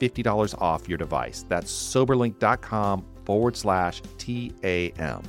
[0.00, 1.44] $50 off your device.
[1.48, 5.22] That's soberlink.com forward slash TAM.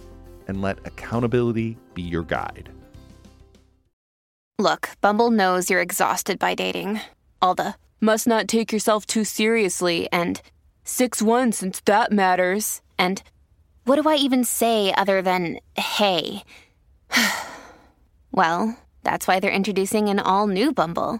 [0.48, 2.70] And let accountability be your guide.
[4.58, 7.00] Look, Bumble knows you're exhausted by dating.
[7.42, 10.42] All the must not take yourself too seriously and
[10.84, 12.82] 6 1 since that matters.
[12.98, 13.22] And
[13.86, 16.44] what do I even say other than hey?
[18.32, 21.20] well, that's why they're introducing an all new Bumble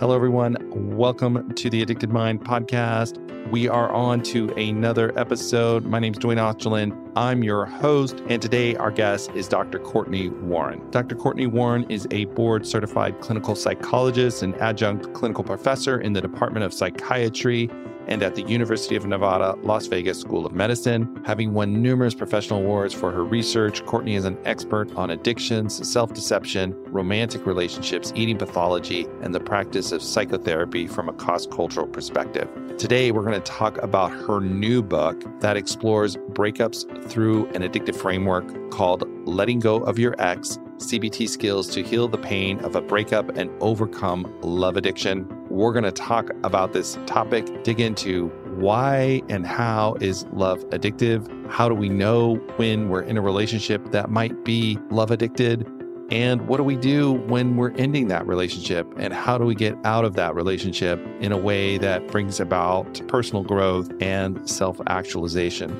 [0.00, 0.56] Hello, everyone.
[0.96, 3.18] Welcome to the Addicted Mind podcast.
[3.50, 5.84] We are on to another episode.
[5.84, 7.12] My name is Duane Osterlind.
[7.16, 9.78] I'm your host, and today our guest is Dr.
[9.78, 10.90] Cortney Warren.
[10.90, 11.16] Dr.
[11.16, 16.64] Cortney Warren is a board certified clinical psychologist and adjunct clinical professor in the Department
[16.64, 17.68] of Psychiatry
[18.06, 21.22] and at the University of Nevada, Las Vegas School of Medicine.
[21.24, 26.12] Having won numerous professional awards for her research, Cortney is an expert on addictions, self
[26.12, 32.48] deception, romantic relationships, eating pathology, and the practice of psychotherapy from a cross cultural perspective.
[32.78, 37.96] Today, we're going to talk about her new book that explores breakups through an addictive
[37.96, 42.80] framework called Letting Go of Your Ex CBT skills to heal the pain of a
[42.80, 45.28] breakup and overcome love addiction.
[45.50, 51.50] We're going to talk about this topic, dig into why and how is love addictive?
[51.50, 55.66] How do we know when we're in a relationship that might be love addicted?
[56.10, 58.90] And what do we do when we're ending that relationship?
[58.96, 63.06] And how do we get out of that relationship in a way that brings about
[63.06, 65.70] personal growth and self actualization?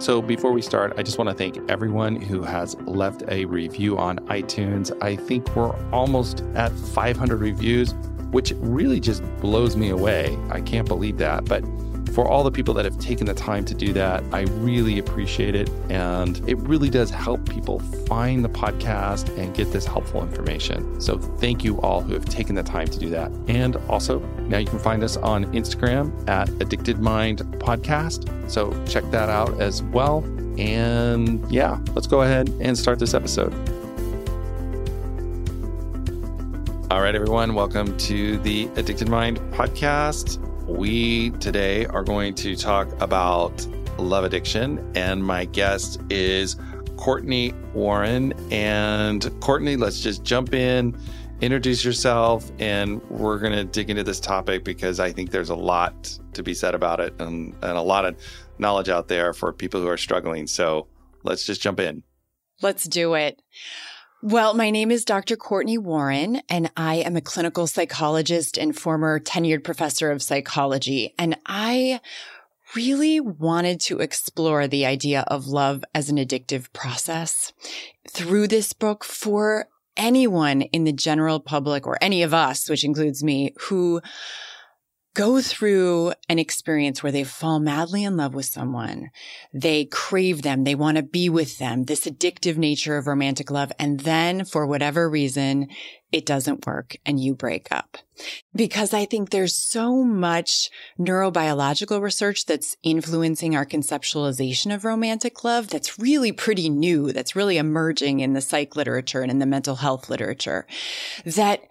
[0.00, 3.98] So, before we start, I just want to thank everyone who has left a review
[3.98, 4.96] on iTunes.
[5.02, 7.94] I think we're almost at 500 reviews,
[8.30, 10.38] which really just blows me away.
[10.50, 11.46] I can't believe that.
[11.46, 11.64] But
[12.10, 15.54] for all the people that have taken the time to do that, I really appreciate
[15.54, 15.70] it.
[15.88, 21.00] And it really does help people find the podcast and get this helpful information.
[21.00, 23.30] So thank you all who have taken the time to do that.
[23.48, 28.50] And also, now you can find us on Instagram at Addicted Mind Podcast.
[28.50, 30.18] So check that out as well.
[30.58, 33.52] And yeah, let's go ahead and start this episode.
[36.90, 40.42] All right, everyone, welcome to the Addicted Mind podcast.
[40.68, 46.56] We today are going to talk about love addiction, and my guest is
[46.96, 48.34] Cortney Warren.
[48.52, 50.94] And Cortney, let's just jump in,
[51.40, 55.56] introduce yourself, and we're going to dig into this topic because I think there's a
[55.56, 58.14] lot to be said about it and, and a lot of
[58.58, 60.46] knowledge out there for people who are struggling.
[60.46, 60.86] So
[61.22, 62.02] let's just jump in.
[62.60, 63.40] Let's do it.
[64.20, 65.36] Well, my name is Dr.
[65.36, 71.14] Cortney Warren, and I am a clinical psychologist and former tenured professor of psychology.
[71.16, 72.00] And I
[72.74, 77.52] really wanted to explore the idea of love as an addictive process
[78.08, 83.22] through this book for anyone in the general public or any of us, which includes
[83.22, 84.00] me, who
[85.18, 89.10] go through an experience where they fall madly in love with someone.
[89.52, 90.62] They crave them.
[90.62, 91.86] They want to be with them.
[91.86, 93.72] This addictive nature of romantic love.
[93.80, 95.70] And then for whatever reason,
[96.12, 97.98] it doesn't work and you break up.
[98.54, 100.70] Because I think there's so much
[101.00, 107.58] neurobiological research that's influencing our conceptualization of romantic love that's really pretty new, that's really
[107.58, 110.64] emerging in the psych literature and in the mental health literature
[111.24, 111.64] that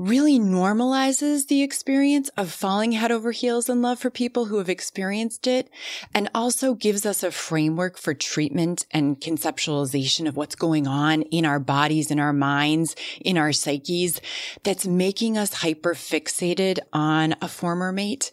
[0.00, 4.70] really normalizes the experience of falling head over heels in love for people who have
[4.70, 5.68] experienced it
[6.14, 11.44] and also gives us a framework for treatment and conceptualization of what's going on in
[11.44, 14.22] our bodies, in our minds, in our psyches
[14.62, 18.30] that's making us hyper fixated on a former mate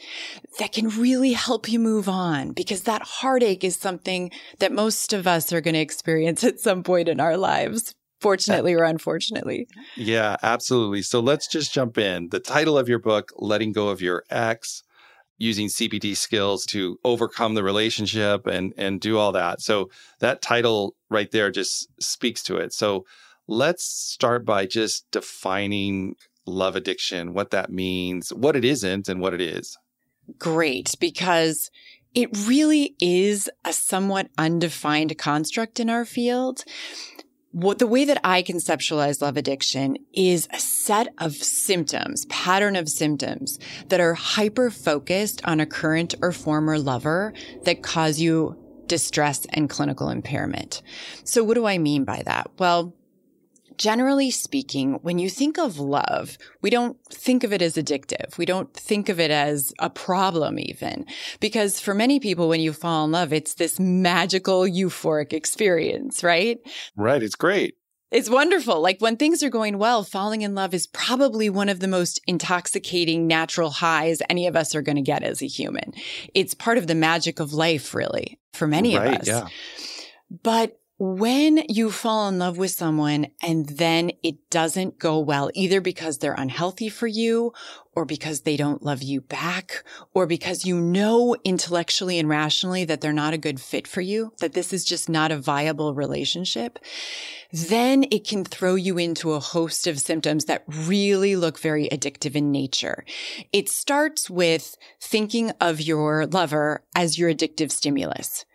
[0.60, 5.28] that can really help you move on because that heartache is something that most of
[5.28, 9.68] us are going to experience at some point in our lives fortunately or unfortunately.
[9.96, 11.02] Yeah, absolutely.
[11.02, 12.30] So let's just jump in.
[12.30, 14.84] The title of your book, Letting Go of Your Ex,
[15.38, 19.62] using CBT skills to overcome the relationship and and do all that.
[19.62, 22.74] So that title right there just speaks to it.
[22.74, 23.06] So
[23.48, 26.16] let's start by just defining
[26.46, 29.78] love addiction, what that means, what it isn't and what it is.
[30.40, 31.70] Great, because
[32.14, 36.64] it really is a somewhat undefined construct in our field
[37.58, 42.88] what the way that I conceptualize love addiction is a set of symptoms, pattern of
[42.88, 43.58] symptoms
[43.88, 47.34] that are hyper focused on a current or former lover
[47.64, 48.56] that cause you
[48.86, 50.84] distress and clinical impairment.
[51.24, 52.52] So what do I mean by that?
[52.60, 52.94] Well,
[53.78, 58.38] generally speaking, when you think of love, we don't think of it as addictive.
[58.38, 61.06] We don't think of it as a problem even
[61.40, 66.60] because for many people, when you fall in love, it's this magical euphoric experience, right?
[66.96, 67.22] Right.
[67.24, 67.76] It's great.
[68.10, 68.80] It's wonderful.
[68.82, 72.22] Like when things are going well, falling in love is probably one of the most
[72.26, 75.94] intoxicating natural highs any of us are going to get as a human.
[76.34, 79.28] It's part of the magic of life, really, for many right, of us.
[79.28, 79.48] Yeah.
[80.42, 85.80] But when you fall in love with someone and then it doesn't go well, either
[85.80, 87.54] because they're unhealthy for you
[87.94, 89.84] or because they don't love you back
[90.16, 94.34] or because you know intellectually and rationally that they're not a good fit for you,
[94.40, 96.80] that this is just not a viable relationship,
[97.52, 102.36] then it can throw you into a host of symptoms that really look very addictive
[102.36, 103.06] in nature.
[103.54, 108.46] It starts with thinking of your lover as your addictive stimulus.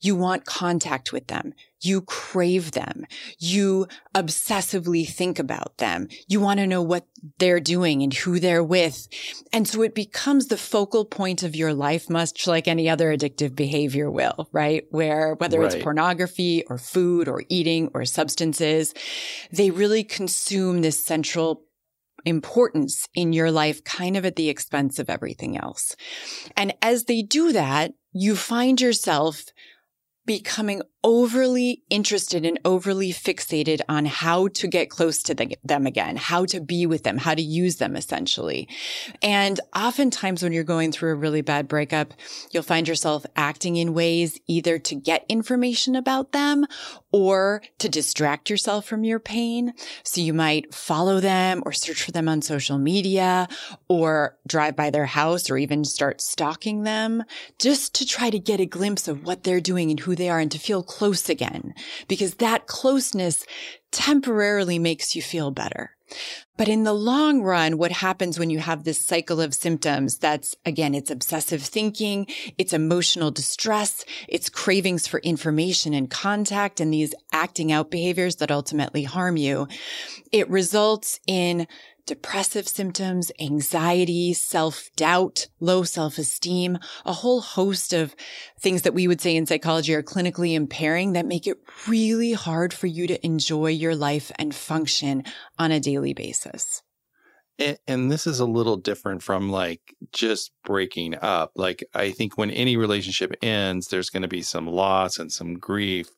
[0.00, 1.54] You want contact with them.
[1.82, 3.04] You crave them.
[3.38, 6.08] You obsessively think about them.
[6.28, 7.06] You want to know what
[7.38, 9.08] they're doing and who they're with.
[9.52, 13.54] And so it becomes the focal point of your life, much like any other addictive
[13.54, 14.84] behavior will, right?
[14.90, 15.74] Where whether right.
[15.74, 18.94] it's pornography or food or eating or substances,
[19.50, 21.64] they really consume this central
[22.24, 25.96] importance in your life kind of at the expense of everything else.
[26.56, 29.46] And as they do that, you find yourself
[30.24, 36.16] becoming overly interested and overly fixated on how to get close to the, them again,
[36.16, 38.68] how to be with them, how to use them essentially.
[39.20, 42.14] And oftentimes when you're going through a really bad breakup,
[42.50, 46.66] you'll find yourself acting in ways either to get information about them
[47.10, 49.74] or to distract yourself from your pain.
[50.04, 53.48] So you might follow them or search for them on social media
[53.88, 57.24] or drive by their house or even start stalking them
[57.58, 60.38] just to try to get a glimpse of what they're doing and who they are
[60.38, 61.74] and to feel close again
[62.08, 63.46] because that closeness
[63.90, 65.96] temporarily makes you feel better.
[66.58, 70.18] But in the long run, what happens when you have this cycle of symptoms?
[70.18, 72.26] That's again, it's obsessive thinking,
[72.58, 78.50] it's emotional distress, it's cravings for information and contact and these acting out behaviors that
[78.50, 79.66] ultimately harm you.
[80.30, 81.66] It results in
[82.06, 88.14] depressive symptoms, anxiety, self-doubt, low self-esteem, a whole host of
[88.60, 92.74] things that we would say in psychology are clinically impairing that make it really hard
[92.74, 95.22] for you to enjoy your life and function
[95.58, 96.82] on a daily basis.
[97.58, 99.80] And, and this is a little different from like
[100.12, 101.52] just breaking up.
[101.54, 105.54] Like I think when any relationship ends, there's going to be some loss and some
[105.54, 106.08] grief,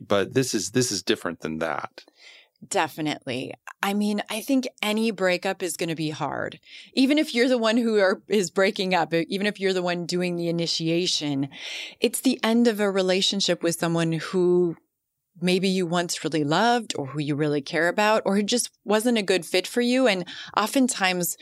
[0.00, 2.04] but this is this is different than that.
[2.68, 3.52] Definitely.
[3.82, 6.60] I mean, I think any breakup is going to be hard.
[6.94, 10.06] Even if you're the one who are, is breaking up, even if you're the one
[10.06, 11.48] doing the initiation,
[12.00, 14.76] it's the end of a relationship with someone who
[15.40, 19.18] maybe you once really loved or who you really care about or who just wasn't
[19.18, 20.06] a good fit for you.
[20.06, 20.24] And
[20.56, 21.36] oftentimes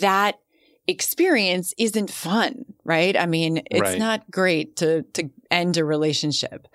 [0.00, 0.38] that
[0.86, 3.16] experience isn't fun, right?
[3.16, 3.98] I mean, it's right.
[3.98, 6.68] not great to, to end a relationship,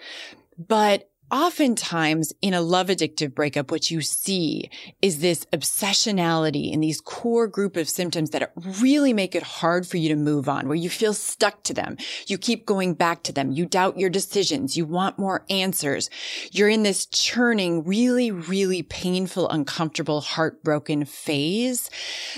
[0.57, 4.69] but oftentimes in a love addictive breakup, what you see
[5.01, 9.97] is this obsessionality in these core group of symptoms that really make it hard for
[9.97, 11.97] you to move on, where you feel stuck to them.
[12.27, 13.51] You keep going back to them.
[13.51, 14.77] You doubt your decisions.
[14.77, 16.09] You want more answers.
[16.51, 21.89] You're in this churning, really, really painful, uncomfortable, heartbroken phase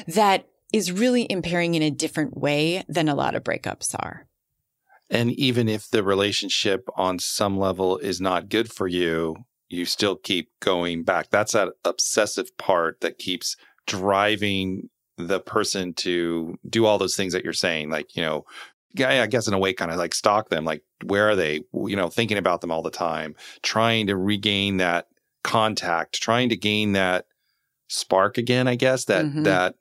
[0.07, 4.27] that is really impairing in a different way than a lot of breakups are.
[5.11, 9.35] And even if the relationship on some level is not good for you,
[9.69, 11.29] you still keep going back.
[11.29, 17.43] That's that obsessive part that keeps driving the person to do all those things that
[17.43, 18.45] you're saying like you know
[18.99, 20.65] I guess in a way, kind of like stalk them.
[20.65, 21.61] Like, where are they?
[21.73, 25.07] You know, thinking about them all the time, trying to regain that
[25.43, 27.25] contact, trying to gain that
[27.87, 28.67] spark again.
[28.67, 29.43] I guess that mm-hmm.
[29.43, 29.75] that,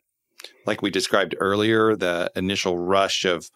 [0.66, 3.50] like we described earlier, the initial rush of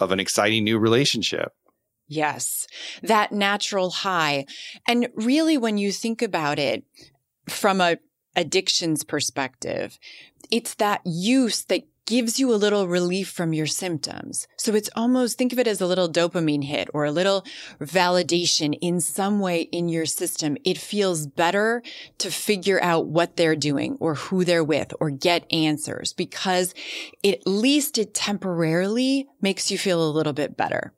[0.00, 1.52] of an exciting new relationship.
[2.08, 2.66] Yes,
[3.02, 4.46] that natural high,
[4.88, 6.82] and really, when you think about it
[7.48, 7.98] from a
[8.34, 9.98] addictions perspective,
[10.50, 14.48] it's that use that gives you a little relief from your symptoms.
[14.56, 17.44] So it's almost think of it as a little dopamine hit or a little
[17.80, 20.56] validation in some way in your system.
[20.64, 21.84] It feels better
[22.18, 26.74] to figure out what they're doing or who they're with or get answers because
[27.24, 30.92] at least it temporarily makes you feel a little bit better.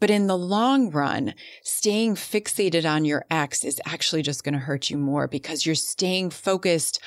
[0.00, 4.58] But in the long run, staying fixated on your ex is actually just going to
[4.58, 7.00] hurt you more because you're staying focused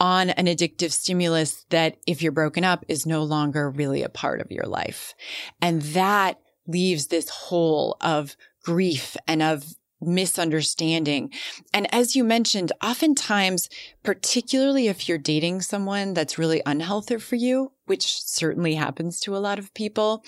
[0.00, 4.40] on an addictive stimulus that if you're broken up is no longer really a part
[4.40, 5.14] of your life.
[5.60, 9.64] And that leaves this hole of grief and of
[10.00, 11.32] misunderstanding.
[11.74, 13.68] And as you mentioned, oftentimes,
[14.02, 19.38] particularly if you're dating someone that's really unhealthy for you, which certainly happens to a
[19.38, 20.24] lot of people,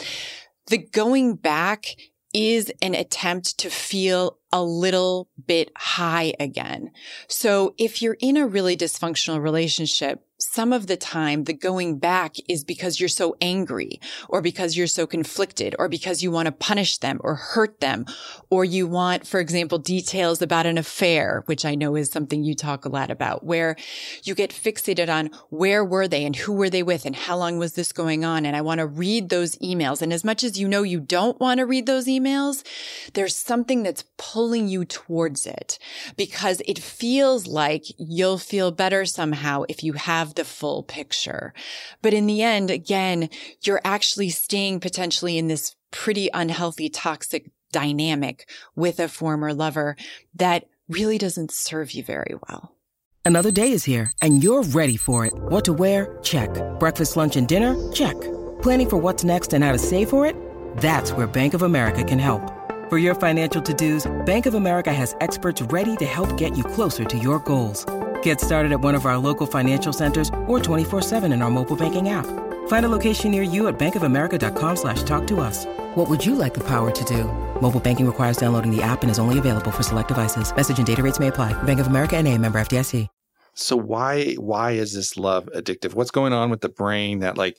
[0.66, 1.96] the going back
[2.32, 6.90] is an attempt to feel a little bit high again.
[7.28, 12.34] So if you're in a really dysfunctional relationship, some of the time the going back
[12.48, 16.50] is because you're so angry or because you're so conflicted or because you want to
[16.52, 18.04] punish them or hurt them
[18.50, 22.56] or you want, for example, details about an affair, which I know is something you
[22.56, 23.76] talk a lot about where
[24.24, 27.58] you get fixated on where were they and who were they with and how long
[27.58, 28.44] was this going on?
[28.44, 30.02] And I want to read those emails.
[30.02, 32.66] And as much as you know you don't want to read those emails,
[33.14, 35.78] there's something that's pulling you towards it
[36.16, 41.52] because it feels like you'll feel better somehow if you have the full picture.
[42.00, 43.28] But in the end, again,
[43.62, 49.96] you're actually staying potentially in this pretty unhealthy, toxic dynamic with a former lover
[50.34, 52.74] that really doesn't serve you very well.
[53.22, 55.34] Another day is here and you're ready for it.
[55.34, 56.18] What to wear?
[56.22, 56.48] Check.
[56.80, 57.76] Breakfast, lunch, and dinner?
[57.92, 58.18] Check.
[58.62, 60.34] Planning for what's next and how to save for it?
[60.78, 62.42] That's where Bank of America can help.
[62.88, 67.04] For your financial to-dos, Bank of America has experts ready to help get you closer
[67.04, 67.84] to your goals.
[68.22, 72.08] Get started at one of our local financial centers or 24-7 in our mobile banking
[72.08, 72.26] app.
[72.66, 75.66] Find a location near you at bankofamerica.com slash talk to us.
[75.94, 77.24] What would you like the power to do?
[77.60, 80.54] Mobile banking requires downloading the app and is only available for select devices.
[80.54, 81.52] Message and data rates may apply.
[81.62, 83.06] Bank of America and a member FDIC.
[83.54, 85.94] So why why is this love addictive?
[85.94, 87.58] What's going on with the brain that like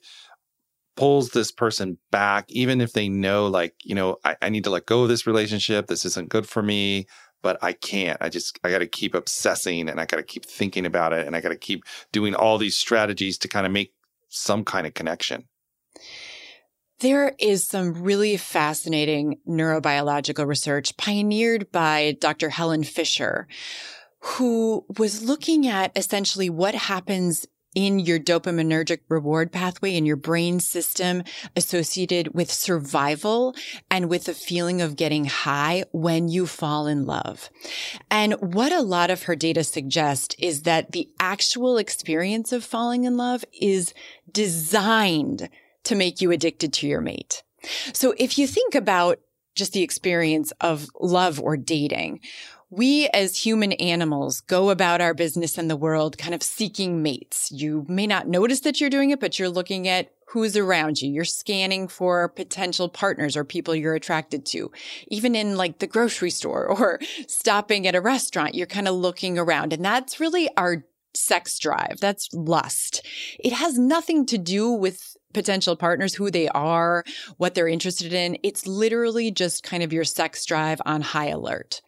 [0.96, 4.70] pulls this person back, even if they know like, you know, I, I need to
[4.70, 5.88] let go of this relationship.
[5.88, 7.08] This isn't good for me
[7.42, 8.18] but I can't.
[8.22, 11.26] I just, I got to keep obsessing and I got to keep thinking about it
[11.26, 13.94] and I got to keep doing all these strategies to kind of make
[14.30, 15.48] some kind of connection.
[17.00, 22.50] There is some really fascinating neurobiological research pioneered by Dr.
[22.50, 23.48] Helen Fisher,
[24.20, 30.60] who was looking at essentially what happens in your dopaminergic reward pathway in your brain
[30.60, 31.24] system
[31.56, 33.56] associated with survival
[33.90, 37.50] and with the feeling of getting high when you fall in love.
[38.10, 43.06] And what a lot of her data suggest is that the actual experience of falling
[43.06, 43.94] in love is
[44.32, 45.50] designed
[45.84, 47.44] to make you addicted to your mate.
[47.94, 49.20] So if you think about
[49.56, 52.22] just the experience of love or dating,
[52.72, 57.52] we as human animals go about our business in the world kind of seeking mates.
[57.52, 61.12] You may not notice that you're doing it, but you're looking at who's around you.
[61.12, 64.72] You're scanning for potential partners or people you're attracted to.
[65.10, 69.38] Even in like the grocery store or stopping at a restaurant, you're kind of looking
[69.38, 69.74] around.
[69.74, 71.98] And that's really our sex drive.
[72.00, 73.06] That's lust.
[73.38, 77.04] It has nothing to do with potential partners, who they are,
[77.36, 78.38] what they're interested in.
[78.44, 81.82] It's literally just kind of your sex drive on high alert.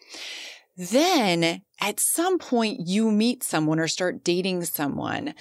[0.76, 5.34] Then at some point you meet someone or start dating someone.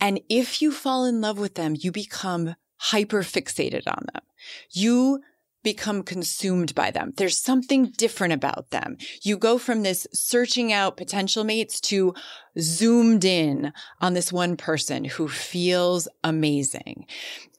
[0.00, 4.22] And if you fall in love with them, you become hyper fixated on them.
[4.70, 5.20] You
[5.62, 7.12] become consumed by them.
[7.16, 8.96] There's something different about them.
[9.22, 12.14] You go from this searching out potential mates to
[12.58, 17.06] zoomed in on this one person who feels amazing.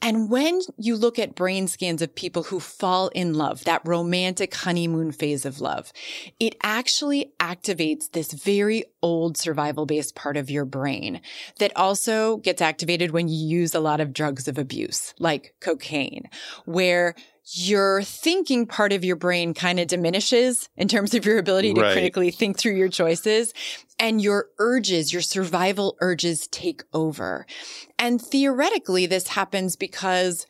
[0.01, 4.53] And when you look at brain scans of people who fall in love, that romantic
[4.53, 5.93] honeymoon phase of love,
[6.39, 11.21] it actually activates this very old survival based part of your brain
[11.59, 16.29] that also gets activated when you use a lot of drugs of abuse, like cocaine,
[16.65, 17.15] where
[17.53, 21.81] your thinking part of your brain kind of diminishes in terms of your ability to
[21.81, 21.91] Right.
[21.91, 23.53] critically think through your choices
[23.99, 27.45] and your urges, your survival urges take over.
[27.99, 30.47] And theoretically, this happens because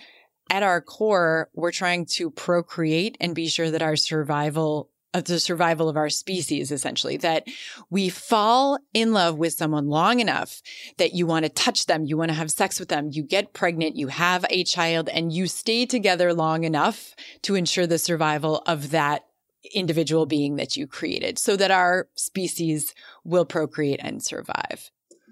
[0.51, 5.39] at our core, we're trying to procreate and be sure that our survival of the
[5.39, 7.45] survival of our species, essentially, that
[7.89, 10.61] we fall in love with someone long enough
[10.97, 13.53] that you want to touch them, you want to have sex with them, you get
[13.53, 18.63] pregnant, you have a child, and you stay together long enough to ensure the survival
[18.65, 19.25] of that
[19.73, 24.91] individual being that you created so that our species will procreate and survive.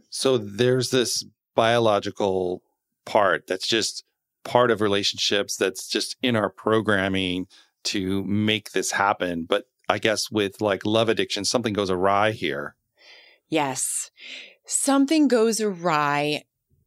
[0.10, 2.62] So there's this biological
[3.06, 4.04] part that's just
[4.44, 7.48] part of relationships that's just in our programming
[7.84, 9.46] to make this happen.
[9.48, 12.76] But I guess with like love addiction, something goes awry here.
[13.50, 14.12] Yes.
[14.66, 16.44] Something goes awry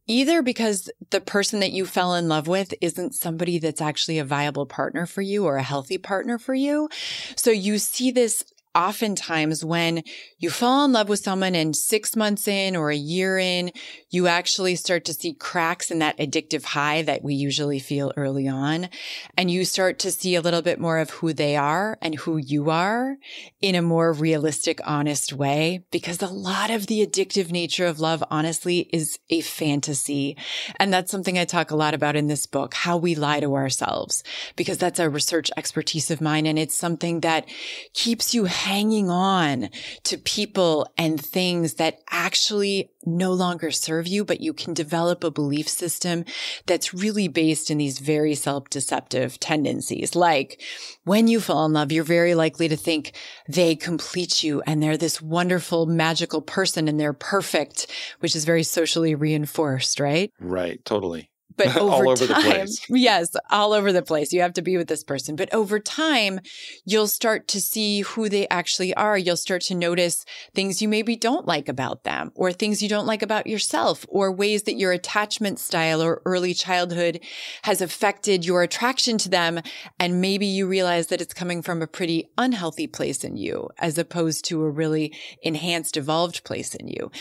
[0.07, 4.25] either because the person that you fell in love with isn't somebody that's actually a
[4.25, 6.89] viable partner for you or a healthy partner for you.
[7.35, 8.43] So you see this
[8.75, 10.03] oftentimes when
[10.37, 13.71] you fall in love with someone and six months in or a year in,
[14.09, 18.47] you actually start to see cracks in that addictive high that we usually feel early
[18.47, 18.89] on.
[19.37, 22.37] And you start to see a little bit more of who they are and who
[22.37, 23.17] you are
[23.61, 25.85] in a more realistic, honest way.
[25.91, 30.37] Because a lot of the addictive nature of love, honestly, is a fantasy.
[30.77, 33.55] And that's something I talk a lot about in this book, how we lie to
[33.55, 34.23] ourselves,
[34.55, 36.45] because that's a research expertise of mine.
[36.45, 37.45] And it's something that
[37.93, 39.69] keeps you hanging on
[40.03, 45.29] to people and things that actually no longer serve you, but you can develop a
[45.29, 46.23] belief system
[46.65, 50.15] that's really based in these very self-deceptive tendencies.
[50.15, 50.61] Like
[51.03, 53.11] when you fall in love, you're very likely to think
[53.49, 58.63] they complete you and they're this wonderful, magical person and they're perfect, which is very
[58.63, 60.31] socially reinforced, right?
[60.39, 60.79] Right.
[60.85, 61.29] Totally.
[61.57, 62.85] But over, All over the time, place.
[62.89, 64.33] yes, all over the place.
[64.33, 65.35] You have to be with this person.
[65.35, 66.39] But over time,
[66.85, 69.17] you'll start to see who they actually are.
[69.17, 73.07] You'll start to notice things you maybe don't like about them or things you don't
[73.07, 77.19] like about yourself or ways that your attachment style or early childhood
[77.63, 79.61] has affected your attraction to them.
[79.99, 83.97] And maybe you realize that it's coming from a pretty unhealthy place in you as
[83.97, 87.11] opposed to a really enhanced, evolved place in you.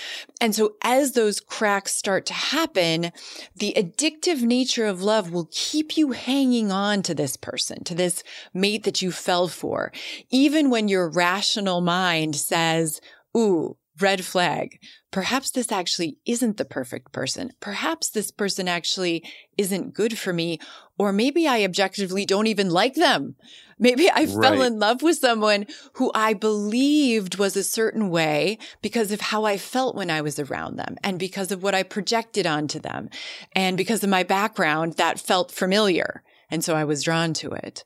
[0.40, 3.12] And so as those cracks start to happen,
[3.56, 3.76] the
[4.22, 8.22] addictive nature of love will keep you hanging on to this person, to this
[8.54, 9.92] mate that you fell for,
[10.30, 13.00] even when your rational mind says,
[13.36, 14.78] ooh, red flag.
[15.10, 17.52] Perhaps this actually isn't the perfect person.
[17.60, 19.22] Perhaps this person actually
[19.58, 20.58] isn't good for me.
[20.98, 23.36] Or maybe I objectively don't even like them.
[23.82, 29.10] Maybe I fell in love with someone who I believed was a certain way because
[29.10, 32.46] of how I felt when I was around them and because of what I projected
[32.46, 33.10] onto them.
[33.56, 36.22] And because of my background, that felt familiar.
[36.48, 37.82] And so I was drawn to it.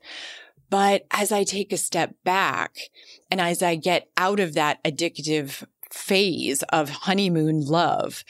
[0.69, 2.77] But as I take a step back
[3.31, 8.23] and as I get out of that addictive phase of honeymoon love,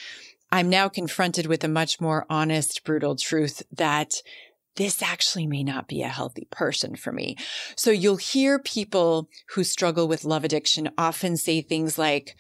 [0.54, 4.22] I'm now confronted with a much more honest, brutal truth that
[4.78, 7.36] this actually may not be a healthy person for me.
[7.76, 12.36] So you'll hear people who struggle with love addiction often say things like,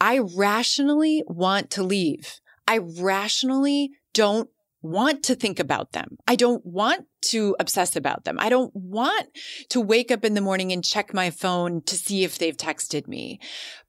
[0.00, 2.40] I rationally want to leave.
[2.66, 4.48] I rationally don't
[4.82, 6.16] want to think about them.
[6.28, 8.36] I don't want to obsess about them.
[8.38, 9.26] I don't want
[9.70, 13.08] to wake up in the morning and check my phone to see if they've texted
[13.08, 13.40] me.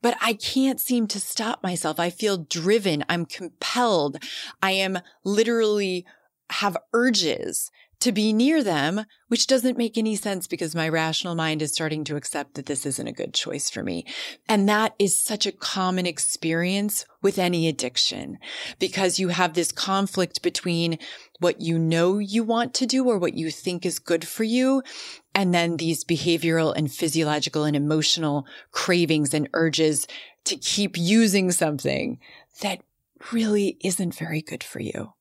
[0.01, 1.99] But I can't seem to stop myself.
[1.99, 3.05] I feel driven.
[3.09, 4.17] I'm compelled.
[4.61, 6.05] I am literally
[6.49, 11.61] have urges to be near them, which doesn't make any sense because my rational mind
[11.61, 14.05] is starting to accept that this isn't a good choice for me.
[14.47, 18.37] And that is such a common experience with any addiction
[18.77, 20.99] because you have this conflict between
[21.39, 24.83] what you know you want to do or what you think is good for you.
[25.33, 30.07] And then these behavioral and physiological and emotional cravings and urges
[30.45, 32.19] to keep using something
[32.61, 32.81] that
[33.31, 35.13] really isn't very good for you.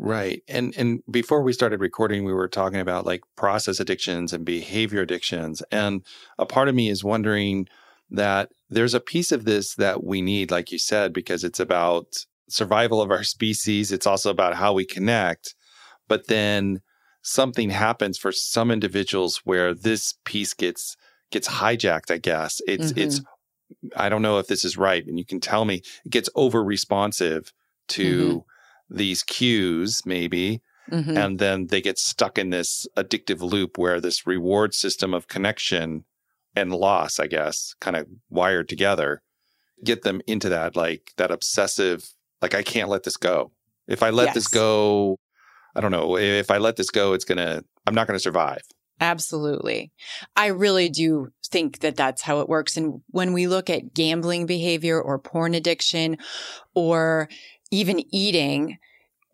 [0.00, 0.42] Right.
[0.46, 5.02] And and before we started recording, we were talking about like process addictions and behavior
[5.02, 5.60] addictions.
[5.72, 6.04] And
[6.38, 7.66] a part of me is wondering
[8.10, 12.24] that there's a piece of this that we need, like you said, because it's about
[12.48, 13.90] survival of our species.
[13.90, 15.56] It's also about how we connect.
[16.06, 16.80] But then
[17.22, 20.96] something happens for some individuals where this piece gets
[21.32, 22.60] gets hijacked, I guess.
[22.68, 22.98] It's Mhm.
[22.98, 23.20] it's
[23.96, 25.04] I don't know if this is right.
[25.04, 27.52] And you can tell me it gets over responsive
[27.88, 28.44] to
[28.88, 31.16] these cues, maybe, Mhm.
[31.16, 36.04] and then they get stuck in this addictive loop where this reward system of connection
[36.56, 39.22] and loss, I guess, kind of wired together,
[39.84, 42.08] get them into that like that obsessive,
[42.40, 43.52] like I can't let this go.
[43.86, 45.18] If I let this go,
[45.76, 46.16] I don't know.
[46.16, 48.60] If I let this go, it's gonna I'm not going to survive.
[49.00, 49.92] Absolutely.
[50.36, 52.76] I really do think that that's how it works.
[52.76, 56.18] And when we look at gambling behavior or porn addiction
[56.74, 57.30] or
[57.70, 58.78] even eating,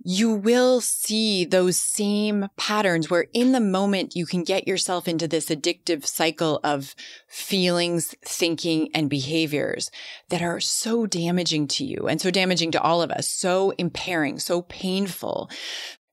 [0.06, 5.26] you will see those same patterns where in the moment you can get yourself into
[5.26, 6.94] this addictive cycle of
[7.26, 9.90] feelings, thinking, and behaviors
[10.28, 14.38] that are so damaging to you and so damaging to all of us, so impairing,
[14.38, 15.48] so painful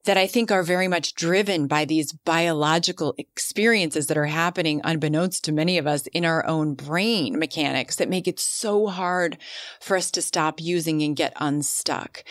[0.06, 5.44] that I think are very much driven by these biological experiences that are happening unbeknownst
[5.46, 9.38] to many of us in our own brain mechanics that make it so hard
[9.80, 12.24] for us to stop using and get unstuck.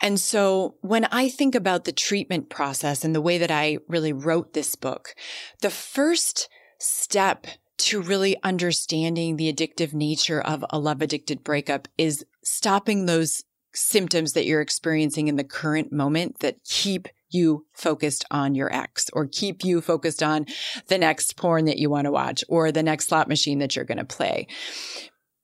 [0.00, 4.12] And so when I think about the treatment process and the way that I really
[4.12, 5.14] wrote this book,
[5.60, 7.46] the first step
[7.78, 13.44] to really understanding the addictive nature of a love addicted breakup is stopping those
[13.78, 19.10] symptoms that you're experiencing in the current moment that keep you focused on your ex
[19.12, 20.46] or keep you focused on
[20.88, 23.84] the next porn that you want to watch or the next slot machine that you're
[23.84, 24.46] going to play.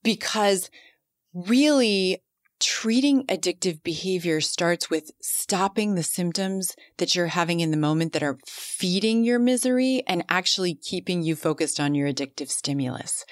[0.03, 0.70] Because
[1.35, 2.23] really
[2.64, 8.22] treating addictive behavior starts with stopping the symptoms that you're having in the moment that
[8.22, 13.27] are feeding your misery and actually keeping you focused on your addictive stimulus.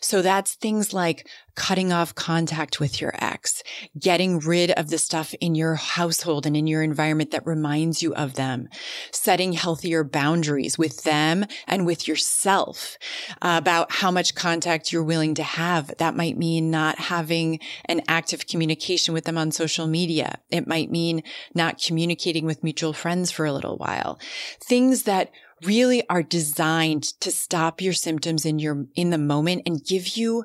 [0.00, 3.62] So that's things like cutting off contact with your ex,
[3.98, 8.14] getting rid of the stuff in your household and in your environment that reminds you
[8.14, 8.68] of them,
[9.10, 12.98] setting healthier boundaries with them and with yourself
[13.42, 15.92] uh, about how much contact you're willing to have.
[15.96, 18.75] That might mean not having an active communication
[19.08, 20.38] with them on social media.
[20.50, 21.22] It might mean
[21.54, 24.18] not communicating with mutual friends for a little while.
[24.60, 25.30] Things that
[25.64, 30.44] really are designed to stop your symptoms in your, in the moment and give you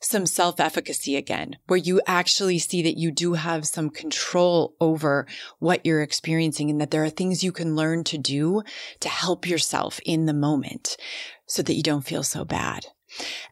[0.00, 5.26] some self efficacy again, where you actually see that you do have some control over
[5.58, 8.62] what you're experiencing and that there are things you can learn to do
[9.00, 10.96] to help yourself in the moment
[11.46, 12.86] so that you don't feel so bad.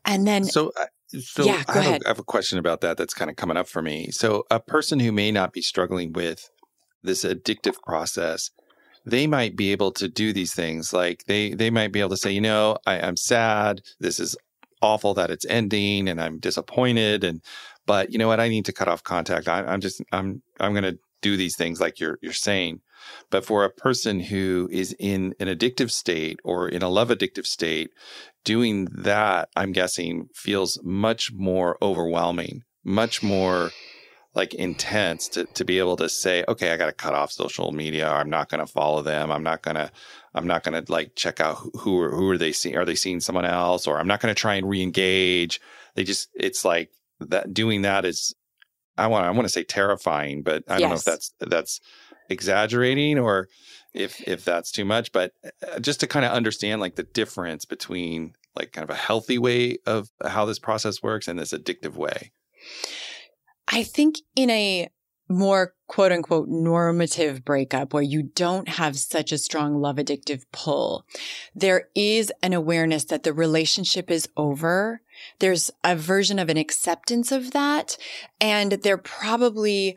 [0.05, 0.87] And then, so, uh,
[1.19, 2.03] so yeah, go I, have ahead.
[2.03, 4.11] A, I have a question about that that's kind of coming up for me.
[4.11, 6.51] So, a person who may not be struggling with
[7.03, 8.51] this addictive process,
[9.05, 10.93] they might be able to do these things.
[10.93, 13.83] Like they they might be able to say, you know, I, I'm sad.
[13.99, 14.37] This is
[14.83, 17.25] awful that it's ending, and I'm disappointed.
[17.25, 17.43] And
[17.87, 18.41] but you know what?
[18.41, 19.49] I need to cut off contact.
[19.49, 22.81] I, I'm just I'm I'm going to do these things like you're you're saying.
[23.31, 27.47] But for a person who is in an addictive state or in a love addictive
[27.47, 27.91] state,
[28.45, 33.71] doing that, I'm guessing, feels much more overwhelming, much more
[34.35, 37.73] like intense to, to be able to say, okay, I got to cut off social
[37.73, 38.09] media.
[38.09, 39.33] I'm not going to follow them.
[39.33, 39.91] I'm not going to,
[40.35, 42.77] I'm not going to like check out who, who are, who are they seeing?
[42.77, 43.89] Are they seeing someone else?
[43.89, 45.61] Or I'm not going to try and re-engage.
[45.97, 48.33] They just, it's like that doing that is,
[48.97, 51.81] I want, I want to say terrifying, but I don't know if that's, that's
[52.31, 53.49] exaggerating or
[53.93, 57.65] if, if that's too much, but uh, just to kind of understand like the difference
[57.65, 61.95] between like kind of a healthy way of how this process works and this addictive
[61.95, 62.33] way.
[63.69, 64.89] I think in a
[65.29, 71.05] more quote unquote normative breakup where you don't have such a strong love addictive pull,
[71.55, 75.01] there is an awareness that the relationship is over.
[75.39, 77.97] There's a version of an acceptance of that.
[78.41, 79.97] And there probably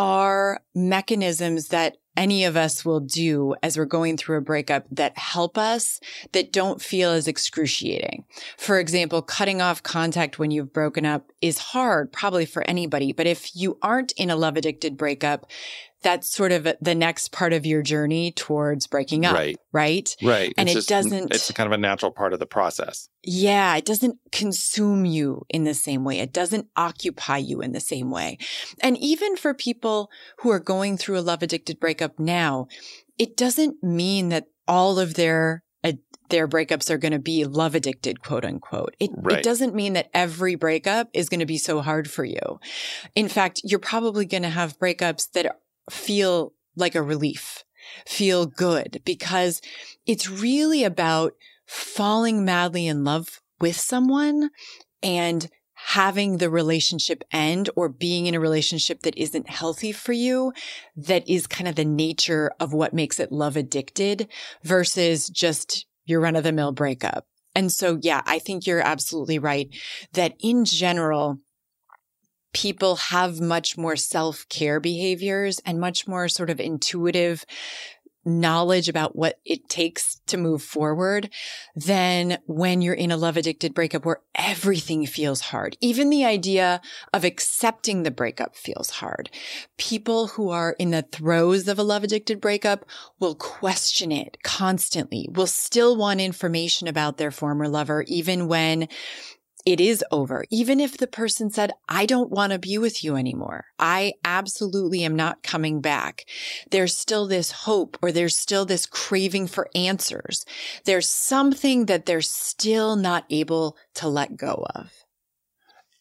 [0.00, 5.16] are mechanisms that any of us will do as we're going through a breakup that
[5.18, 6.00] help us
[6.32, 8.24] that don't feel as excruciating.
[8.56, 13.12] For example, cutting off contact when you've broken up is hard, probably for anybody.
[13.12, 15.50] But if you aren't in a love addicted breakup,
[16.02, 19.34] that's sort of the next part of your journey towards breaking up.
[19.34, 19.56] Right.
[19.72, 20.16] Right.
[20.22, 20.54] Right.
[20.56, 23.08] And It's it doesn't- It's kind of a natural part of the process.
[23.22, 26.18] Yeah, it doesn't consume you in the same way.
[26.20, 28.38] It doesn't occupy you in the same way.
[28.82, 32.66] And even for people who are going through a love addicted breakup now,
[33.18, 35.62] it doesn't mean that all of their
[36.28, 38.94] their breakups are going to be love addicted, quote unquote.
[39.00, 39.38] It, Right.
[39.38, 42.60] it doesn't mean that every breakup is going to be so hard for you.
[43.16, 45.56] In fact, you're probably going to have breakups that
[45.88, 47.64] feel like a relief,
[48.06, 49.60] feel good because
[50.06, 51.34] it's really about
[51.66, 54.50] falling madly in love with someone
[55.02, 55.48] and
[55.86, 60.52] having the relationship end or being in a relationship that isn't healthy for you
[60.94, 64.28] that is kind of the nature of what makes it love addicted
[64.62, 67.24] versus just your run of the mill breakup.
[67.54, 69.68] And so, yeah, I think you're absolutely right
[70.12, 71.38] that in general,
[72.52, 77.44] people have much more self care behaviors and much more sort of intuitive
[78.24, 81.30] knowledge about what it takes to move forward
[81.74, 85.76] than when you're in a love addicted breakup where everything feels hard.
[85.80, 86.80] Even the idea
[87.14, 89.30] of accepting the breakup feels hard.
[89.78, 92.84] People who are in the throes of a love addicted breakup
[93.18, 98.86] will question it constantly, will still want information about their former lover, even when
[99.66, 100.44] it is over.
[100.50, 103.66] Even if the person said, I don't want to be with you anymore.
[103.78, 106.24] I absolutely am not coming back.
[106.70, 110.44] There's still this hope or there's still this craving for answers.
[110.84, 114.92] There's something that they're still not able to let go of.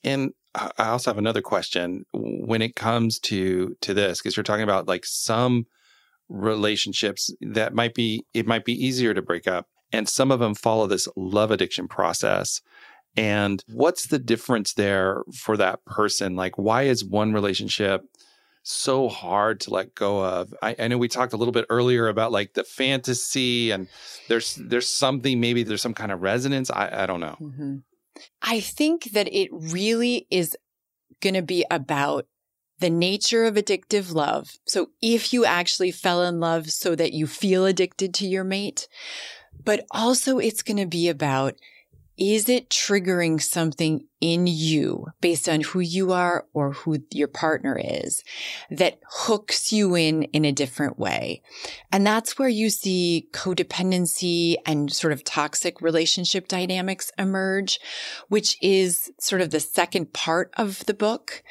[0.04, 4.64] And I also have another question when it comes to to this because you're talking
[4.64, 5.68] about like some
[6.28, 10.56] relationships that might be it might be easier to break up and some of them
[10.56, 12.62] follow this love addiction process
[13.16, 16.36] and what's the difference there for that person?
[16.36, 18.04] Like, why is one relationship
[18.64, 20.54] so hard to let go of?
[20.62, 23.88] I, I know we talked a little bit earlier about like the fantasy, and
[24.28, 26.70] there's there's something maybe there's some kind of resonance.
[26.70, 27.36] I, I don't know.
[27.42, 27.76] Mm-hmm.
[28.42, 30.56] I think that it really is
[31.22, 32.26] going to be about
[32.80, 34.52] the nature of addictive love.
[34.66, 38.88] So if you actually fell in love so that you feel addicted to your mate,
[39.64, 41.56] but also it's going to be about
[42.20, 47.80] is it triggering something in you based on who you are or who your partner
[47.82, 48.24] is
[48.70, 51.42] that hooks you in in a different way?
[51.92, 57.80] And that's where you see codependency and sort of toxic relationship dynamics emerge,
[58.28, 61.44] which is sort of the second part of the book.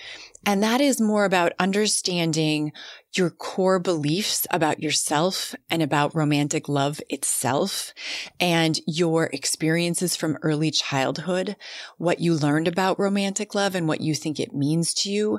[0.47, 2.73] And that is more about understanding
[3.15, 7.93] your core beliefs about yourself and about romantic love itself
[8.41, 11.57] and your experiences from early childhood,
[11.99, 15.39] what you learned about romantic love and what you think it means to you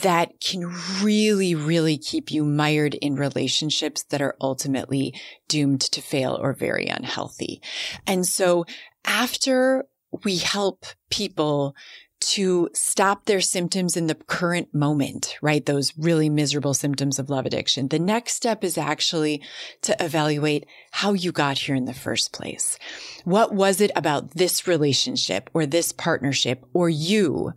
[0.00, 0.72] that can
[1.02, 5.14] really, really keep you mired in relationships that are ultimately
[5.48, 7.60] doomed to fail or very unhealthy.
[8.06, 8.64] And so
[9.04, 9.86] after
[10.24, 11.74] we help people
[12.22, 15.66] to stop their symptoms in the current moment, right?
[15.66, 17.88] Those really miserable symptoms of love addiction.
[17.88, 19.42] The next step is actually
[19.82, 22.78] to evaluate how you got here in the first place.
[23.24, 27.54] What was it about this relationship or this partnership or you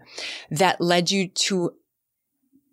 [0.49, 1.73] that led you to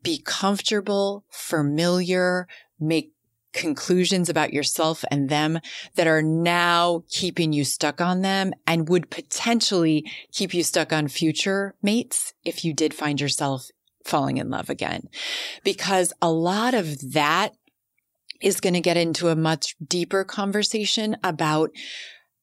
[0.03, 2.49] be comfortable, familiar,
[2.81, 3.13] make
[3.53, 5.59] conclusions about yourself and them
[5.95, 11.09] that are now keeping you stuck on them and would potentially keep you stuck on
[11.09, 13.69] future mates if you did find yourself
[14.05, 15.09] falling in love again.
[15.65, 17.55] Because a lot of that
[18.41, 21.71] is going to get into a much deeper conversation about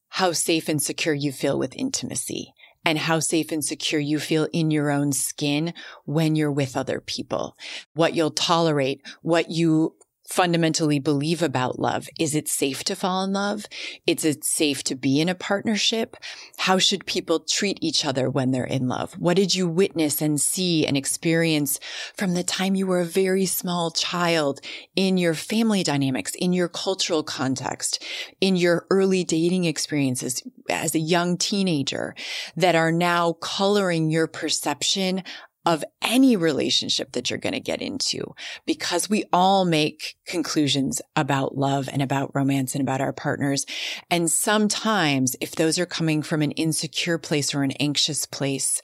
[0.08, 4.48] how safe and secure you feel with intimacy and how safe and secure you feel
[4.52, 7.56] in your own skin when you're with other people,
[7.94, 9.94] what you'll tolerate, what you
[10.30, 12.08] fundamentally believe about love.
[12.18, 13.66] Is it safe to fall in love?
[14.06, 16.16] Is it safe to be in a partnership?
[16.56, 19.14] How should people treat each other when they're in love?
[19.14, 21.80] What did you witness and see and experience
[22.16, 24.60] from the time you were a very small child
[24.94, 28.02] in your family dynamics, in your cultural context,
[28.40, 32.14] in your early dating experiences as a young teenager
[32.56, 35.24] that are now coloring your perception
[35.66, 38.34] of any relationship that you're going to get into
[38.66, 43.66] because we all make conclusions about love and about romance and about our partners.
[44.10, 48.80] And sometimes if those are coming from an insecure place or an anxious place,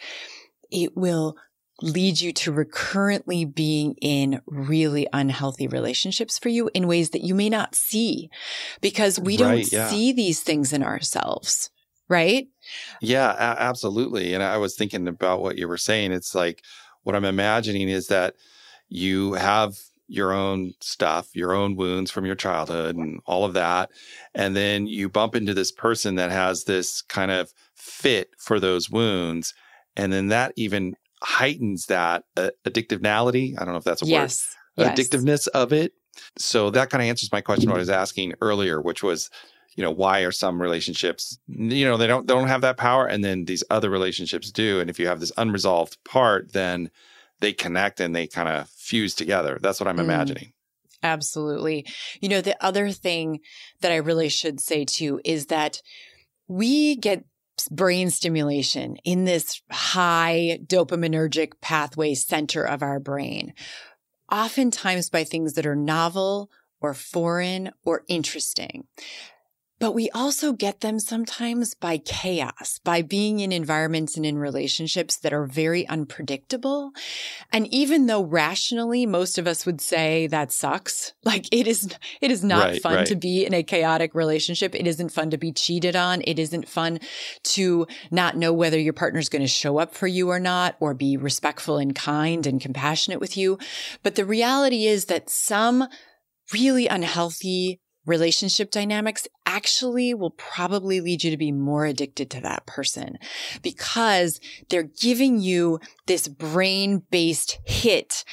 [0.70, 1.36] it will
[1.82, 7.34] lead you to recurrently being in really unhealthy relationships for you in ways that you
[7.34, 8.30] may not see
[8.80, 9.88] because we don't right, yeah.
[9.88, 11.70] see these things in ourselves
[12.08, 12.48] right?
[13.00, 14.34] Yeah, a- absolutely.
[14.34, 16.12] And I was thinking about what you were saying.
[16.12, 16.62] It's like
[17.02, 18.34] what I'm imagining is that
[18.88, 19.76] you have
[20.08, 23.90] your own stuff, your own wounds from your childhood and all of that.
[24.34, 28.88] And then you bump into this person that has this kind of fit for those
[28.88, 29.52] wounds.
[29.96, 33.54] And then that even heightens that uh, addictivenality.
[33.58, 34.54] I don't know if that's a yes.
[34.76, 34.84] word.
[34.84, 34.98] Yes.
[34.98, 35.92] Addictiveness of it.
[36.38, 39.30] So that kind of answers my question what I was asking earlier, which was
[39.76, 43.06] you know why are some relationships you know they don't they don't have that power
[43.06, 46.90] and then these other relationships do and if you have this unresolved part then
[47.40, 49.58] they connect and they kind of fuse together.
[49.60, 50.04] That's what i'm mm.
[50.04, 50.52] imagining.
[51.02, 51.86] Absolutely.
[52.20, 53.40] You know the other thing
[53.80, 55.82] that i really should say too is that
[56.48, 57.24] we get
[57.70, 63.54] brain stimulation in this high dopaminergic pathway center of our brain
[64.30, 68.86] oftentimes by things that are novel or foreign or interesting
[69.78, 75.16] but we also get them sometimes by chaos, by being in environments and in relationships
[75.18, 76.92] that are very unpredictable.
[77.52, 81.88] And even though rationally most of us would say that sucks, like it is,
[82.20, 83.06] it is not Right, fun right.
[83.06, 84.74] to be in a chaotic relationship.
[84.74, 86.22] It isn't fun to be cheated on.
[86.24, 86.98] It isn't fun
[87.44, 90.94] to not know whether your partner's going to show up for you or not, or
[90.94, 93.58] be respectful and kind and compassionate with you.
[94.02, 95.86] But the reality is that some
[96.52, 102.66] really unhealthy relationship dynamics actually will probably lead you to be more addicted to that
[102.66, 103.18] person
[103.62, 108.24] because they're giving you this brain based hit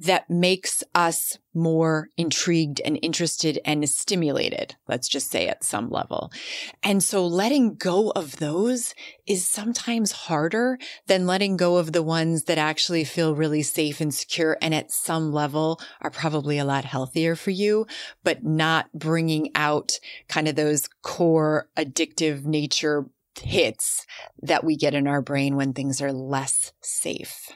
[0.00, 4.74] that makes us more intrigued and interested and stimulated.
[4.88, 6.32] Let's just say at some level.
[6.82, 8.94] And so letting go of those
[9.26, 14.14] is sometimes harder than letting go of the ones that actually feel really safe and
[14.14, 17.86] secure and at some level are probably a lot healthier for you,
[18.24, 23.04] but not bringing out kind of those core addictive nature
[23.38, 24.06] hits
[24.42, 27.50] that we get in our brain when things are less safe.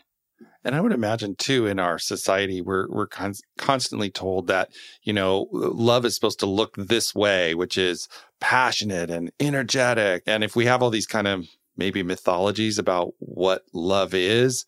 [0.64, 4.70] And I would imagine too in our society, we're we're con- constantly told that
[5.02, 8.08] you know love is supposed to look this way, which is
[8.40, 10.22] passionate and energetic.
[10.26, 11.46] And if we have all these kind of
[11.76, 14.64] maybe mythologies about what love is,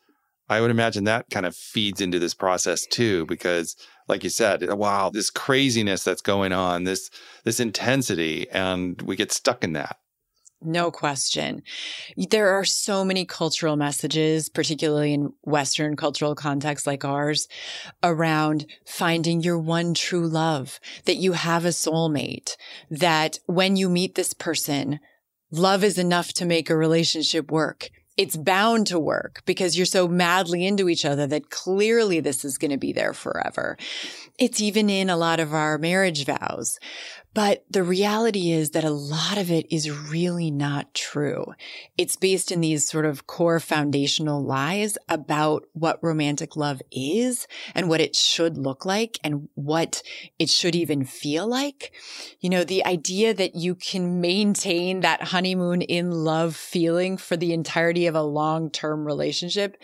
[0.48, 3.76] I would imagine that kind of feeds into this process too, because
[4.08, 7.10] like you said, uh, wow, this craziness that's going on, this
[7.44, 9.96] this intensity, and we get stuck in that.
[10.62, 11.62] No question.
[12.16, 17.46] There are so many cultural messages, particularly in Western cultural contexts like ours,
[18.02, 22.56] around finding your one true love, that you have a soulmate,
[22.90, 24.98] that when you meet this person,
[25.50, 27.90] love is enough to make a relationship work.
[28.16, 32.56] It's bound to work because you're so madly into each other that clearly this is
[32.56, 33.76] going to be there forever.
[34.38, 36.78] It's even in a lot of our marriage vows.
[37.36, 41.52] But the reality is that a lot of it is really not true.
[41.98, 47.90] It's based in these sort of core foundational lies about what romantic love is and
[47.90, 50.02] what it should look like and what
[50.38, 51.92] it should even feel like.
[52.40, 57.52] You know, the idea that you can maintain that honeymoon in love feeling for the
[57.52, 59.76] entirety of a long term relationship,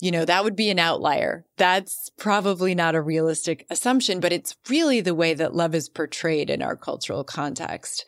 [0.00, 1.44] you know, that would be an outlier.
[1.62, 6.50] That's probably not a realistic assumption, but it's really the way that love is portrayed
[6.50, 8.04] in our cultural context.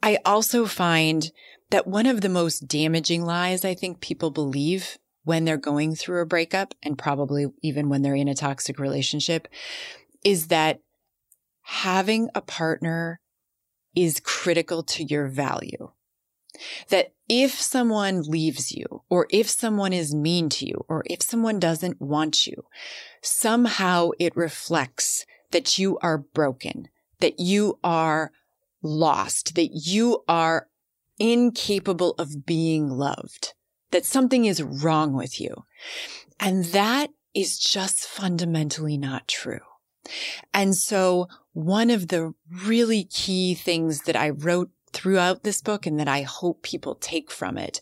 [0.00, 1.28] I also find
[1.70, 6.22] that one of the most damaging lies I think people believe when they're going through
[6.22, 9.48] a breakup and probably even when they're in a toxic relationship
[10.22, 10.78] is that
[11.62, 13.18] having a partner
[13.96, 15.90] is critical to your value.
[16.88, 21.58] That if someone leaves you, or if someone is mean to you, or if someone
[21.60, 22.64] doesn't want you,
[23.22, 26.88] somehow it reflects that you are broken,
[27.20, 28.32] that you are
[28.82, 30.68] lost, that you are
[31.18, 33.54] incapable of being loved,
[33.90, 35.64] that something is wrong with you.
[36.40, 39.60] And that is just fundamentally not true.
[40.54, 42.34] And so one of the
[42.64, 47.30] really key things that I wrote throughout this book and that I hope people take
[47.30, 47.80] from it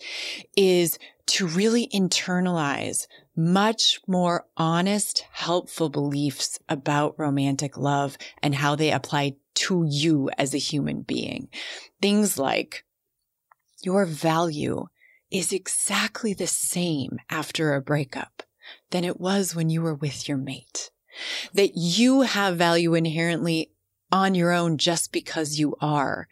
[0.57, 8.92] is to really internalize much more honest, helpful beliefs about romantic love and how they
[8.92, 11.49] apply to you as a human being.
[12.01, 12.85] Things like
[13.83, 14.87] your value
[15.31, 18.42] is exactly the same after a breakup
[18.90, 20.90] than it was when you were with your mate.
[21.55, 23.73] That you have value inherently
[24.12, 26.29] on your own just because you are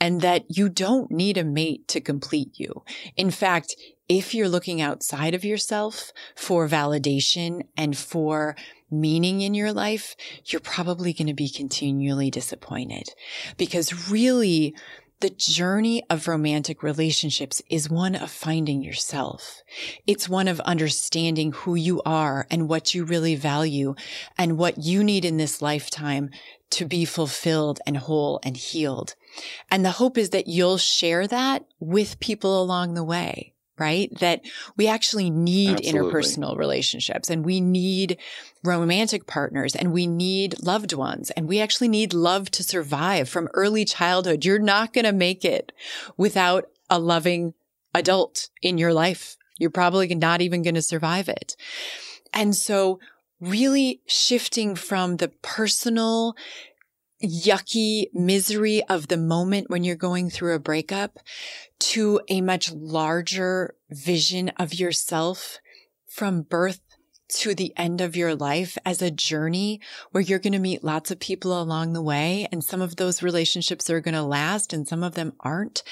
[0.00, 2.82] and that you don't need a mate to complete you.
[3.16, 3.76] In fact,
[4.08, 8.54] if you're looking outside of yourself for validation and for
[8.90, 13.08] meaning in your life, you're probably going to be continually disappointed
[13.56, 14.74] because really
[15.20, 19.62] the journey of romantic relationships is one of finding yourself.
[20.06, 23.94] It's one of understanding who you are and what you really value
[24.36, 26.28] and what you need in this lifetime
[26.70, 29.14] to be fulfilled and whole and healed.
[29.70, 34.16] And the hope is that you'll share that with people along the way right?
[34.20, 34.42] That
[34.76, 36.12] we actually need Absolutely.
[36.12, 38.18] interpersonal relationships and we need
[38.62, 43.48] romantic partners and we need loved ones and we actually need love to survive from
[43.54, 44.44] early childhood.
[44.44, 45.72] You're not going to make it
[46.16, 47.54] without a loving
[47.94, 49.36] adult in your life.
[49.58, 51.56] You're probably not even going to survive it.
[52.32, 53.00] And so
[53.40, 56.34] really shifting from the personal
[57.26, 61.18] yucky misery of the moment when you're going through a breakup
[61.78, 65.58] to a much larger vision of yourself
[66.06, 66.80] from birth
[67.28, 69.80] to the end of your life as a journey
[70.12, 72.46] where you're going to meet lots of people along the way.
[72.52, 75.82] And some of those relationships are going to last and some of them aren't.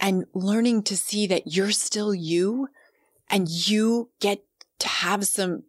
[0.00, 2.68] And learning to see that you're still you
[3.28, 4.44] and you get
[4.78, 5.64] to have some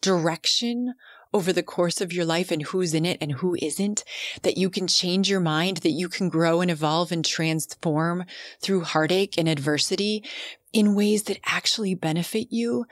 [0.00, 0.94] direction
[1.36, 4.04] over the course of your life and who's in it and who isn't,
[4.40, 8.24] that you can change your mind, that you can grow and evolve and transform
[8.62, 10.24] through heartache and adversity
[10.72, 12.86] in ways that actually benefit you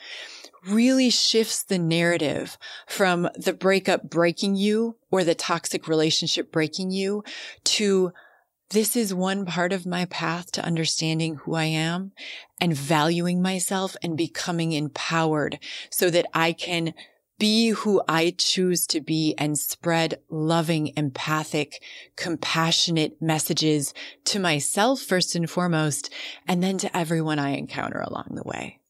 [0.69, 7.25] really shifts the narrative from the breakup breaking you or the toxic relationship breaking you
[7.65, 8.13] to
[8.71, 12.13] this is one part of my path to understanding who I am
[12.61, 15.59] and valuing myself and becoming empowered
[15.91, 16.93] so that I can
[17.39, 21.83] be who I choose to be and spread loving, empathic,
[22.17, 23.93] compassionate messages
[24.27, 26.13] to myself first and foremost,
[26.47, 28.81] and then to everyone I encounter along the way.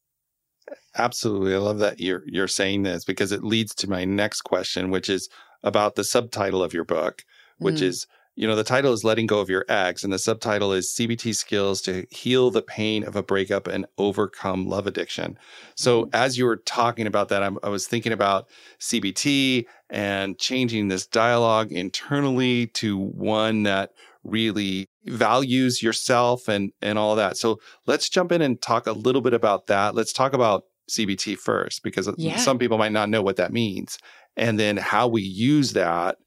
[0.97, 1.55] Absolutely.
[1.55, 5.09] I love that you're you're saying this because it leads to my next question, which
[5.09, 5.29] is
[5.63, 7.25] about the subtitle of your book,
[7.59, 7.83] which mm.
[7.83, 8.07] is
[8.37, 11.37] you know, the title is Letting Go of Your Ex, and the subtitle is CBT
[11.37, 15.39] Skills to Heal the Pain of a Breakup and Overcome Love Addiction.
[15.77, 16.11] So, mm-hmm.
[16.15, 18.49] as you were talking about that, I'm, i was thinking about
[18.81, 23.93] CBT and changing this dialogue internally to one that
[24.25, 27.37] really values yourself and, and all that.
[27.37, 29.95] So, let's jump in and talk a little bit about that.
[29.95, 32.37] Let's talk about CBT first, because yeah.
[32.37, 33.97] some people might not know what that means,
[34.37, 36.19] and then how we use that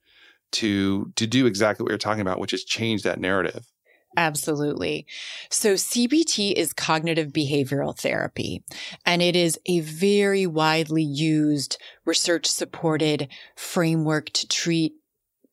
[0.53, 3.65] to to do exactly what you're talking about, which is change that narrative.
[4.15, 5.05] Absolutely.
[5.51, 8.63] So CBT is cognitive behavioral therapy,
[9.05, 14.93] and it is a very widely used research supported framework to treat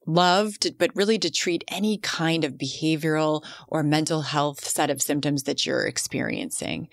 [0.07, 5.45] loved, but really to treat any kind of behavioral or mental health set of symptoms
[5.45, 6.89] that you're experiencing.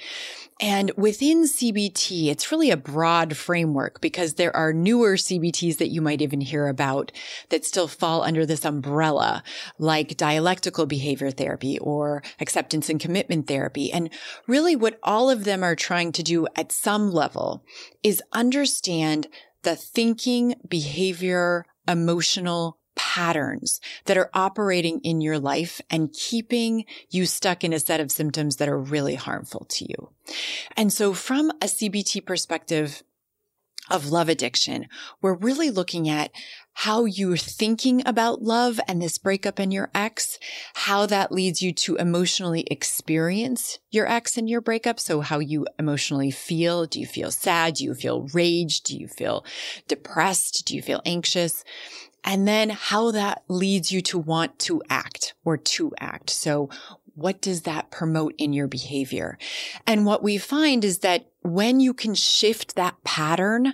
[0.60, 6.02] And within CBT, it's really a broad framework because there are newer CBTs that you
[6.02, 7.12] might even hear about
[7.50, 9.44] that still fall under this umbrella,
[9.80, 13.92] like dialectical behavior therapy or acceptance and commitment therapy.
[13.92, 14.12] And
[14.48, 17.66] really what all of them are trying to do at some level
[18.04, 19.28] is understand
[19.64, 27.64] the thinking, behavior, emotional patterns that are operating in your life and keeping you stuck
[27.64, 30.10] in a set of symptoms that are really harmful to you.
[30.76, 33.04] And so from a CBT perspective,
[33.90, 34.88] of love addiction,
[35.22, 36.32] we're really looking at
[36.74, 40.40] how you're thinking about love and this breakup and your ex,
[40.74, 45.00] how that leads you to emotionally experience your ex and your breakup.
[45.00, 46.86] So how you emotionally feel.
[46.86, 47.76] Do you feel sad?
[47.76, 48.82] Do you feel rage?
[48.82, 49.46] Do you feel
[49.88, 50.66] depressed?
[50.66, 51.64] Do you feel anxious?
[52.24, 56.30] And then how that leads you to want to act or to act.
[56.30, 56.70] So
[57.16, 59.38] what does that promote in your behavior?
[59.86, 63.74] And what we find is that when you can shift that pattern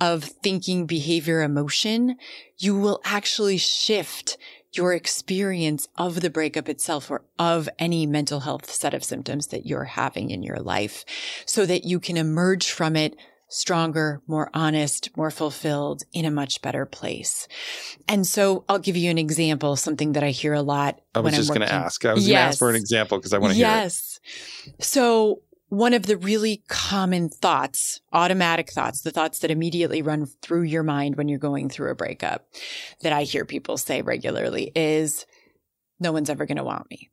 [0.00, 2.16] of thinking, behavior, emotion,
[2.56, 4.38] you will actually shift
[4.72, 9.66] your experience of the breakup itself or of any mental health set of symptoms that
[9.66, 11.04] you're having in your life
[11.46, 13.16] so that you can emerge from it
[13.48, 17.48] stronger, more honest, more fulfilled in a much better place.
[18.06, 21.00] And so I'll give you an example, something that I hear a lot.
[21.14, 22.04] When I was just going to ask.
[22.04, 22.34] I was yes.
[22.34, 24.20] going to ask for an example because I want to yes.
[24.64, 24.74] hear.
[24.78, 24.86] Yes.
[24.86, 30.62] So one of the really common thoughts, automatic thoughts, the thoughts that immediately run through
[30.62, 32.46] your mind when you're going through a breakup
[33.02, 35.26] that I hear people say regularly is,
[36.00, 37.10] no one's ever going to want me.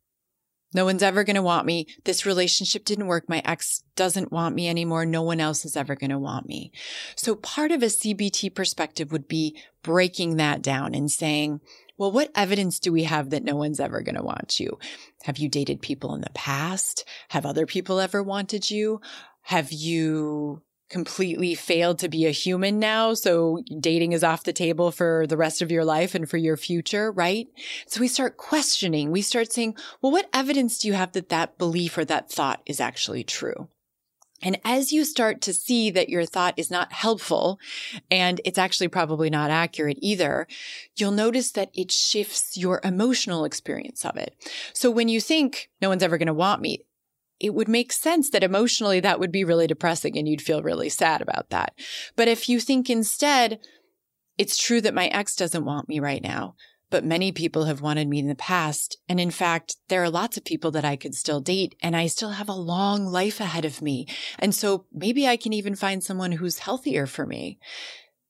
[0.75, 1.87] No one's ever going to want me.
[2.03, 3.29] This relationship didn't work.
[3.29, 5.05] My ex doesn't want me anymore.
[5.05, 6.73] No one else is ever going to want me.
[7.15, 11.61] So part of a CBT perspective would be breaking that down and saying,
[11.97, 14.77] well, what evidence do we have that no one's ever going to want you?
[15.23, 17.05] Have you dated people in the past?
[17.29, 18.99] Have other people ever wanted you?
[19.43, 23.13] Have you completely failed to be a human now.
[23.13, 26.57] So dating is off the table for the rest of your life and for your
[26.57, 27.47] future, right?
[27.87, 29.11] So we start questioning.
[29.11, 32.61] We start saying, well, what evidence do you have that that belief or that thought
[32.65, 33.67] is actually true?
[34.41, 37.57] And as you start to see that your thought is not helpful
[38.11, 40.45] and it's actually probably not accurate either,
[40.95, 44.35] you'll notice that it shifts your emotional experience of it.
[44.73, 46.85] So when you think no one's ever going to want me,
[47.39, 50.89] it would make sense that emotionally that would be really depressing and you'd feel really
[50.89, 51.73] sad about that.
[52.15, 53.59] But if you think instead,
[54.37, 56.55] it's true that my ex doesn't want me right now,
[56.89, 58.97] but many people have wanted me in the past.
[59.09, 62.07] And in fact, there are lots of people that I could still date and I
[62.07, 64.07] still have a long life ahead of me.
[64.39, 67.59] And so maybe I can even find someone who's healthier for me.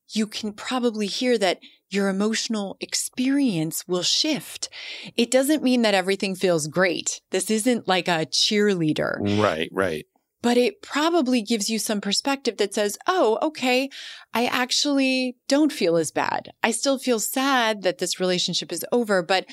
[0.10, 1.60] You can probably hear that
[1.90, 4.70] your emotional experience will shift.
[5.16, 7.22] It doesn't mean that everything feels great.
[7.32, 9.18] This isn't like a cheerleader.
[9.42, 10.06] Right, right.
[10.42, 13.90] but it probably gives you some perspective that says, oh, okay,
[14.34, 16.52] I actually don't feel as bad.
[16.62, 19.46] I still feel sad that this relationship is over, but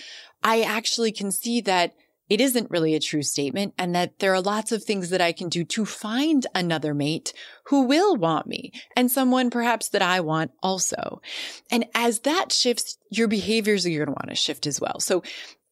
[0.42, 1.94] I actually can see that
[2.28, 5.32] it isn't really a true statement and that there are lots of things that I
[5.32, 7.32] can do to find another mate
[7.66, 11.20] who will want me and someone perhaps that I want also.
[11.70, 15.00] And as that shifts, your behaviors are going to want to shift as well.
[15.00, 15.22] So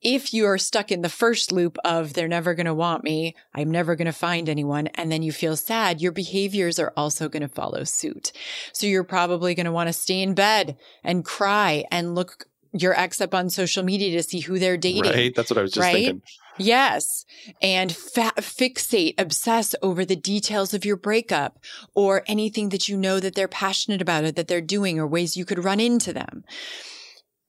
[0.03, 3.37] if you are stuck in the first loop of they're never going to want me,
[3.55, 7.29] I'm never going to find anyone, and then you feel sad, your behaviors are also
[7.29, 8.33] going to follow suit.
[8.73, 12.99] So you're probably going to want to stay in bed and cry and look your
[12.99, 15.13] ex up on social media to see who they're dating.
[15.13, 15.35] Right.
[15.35, 15.95] That's what I was just right?
[15.95, 16.23] thinking.
[16.59, 17.25] Yes.
[17.63, 21.59] And fa- fixate, obsess over the details of your breakup
[21.95, 25.37] or anything that you know that they're passionate about or that they're doing or ways
[25.37, 26.45] you could run into them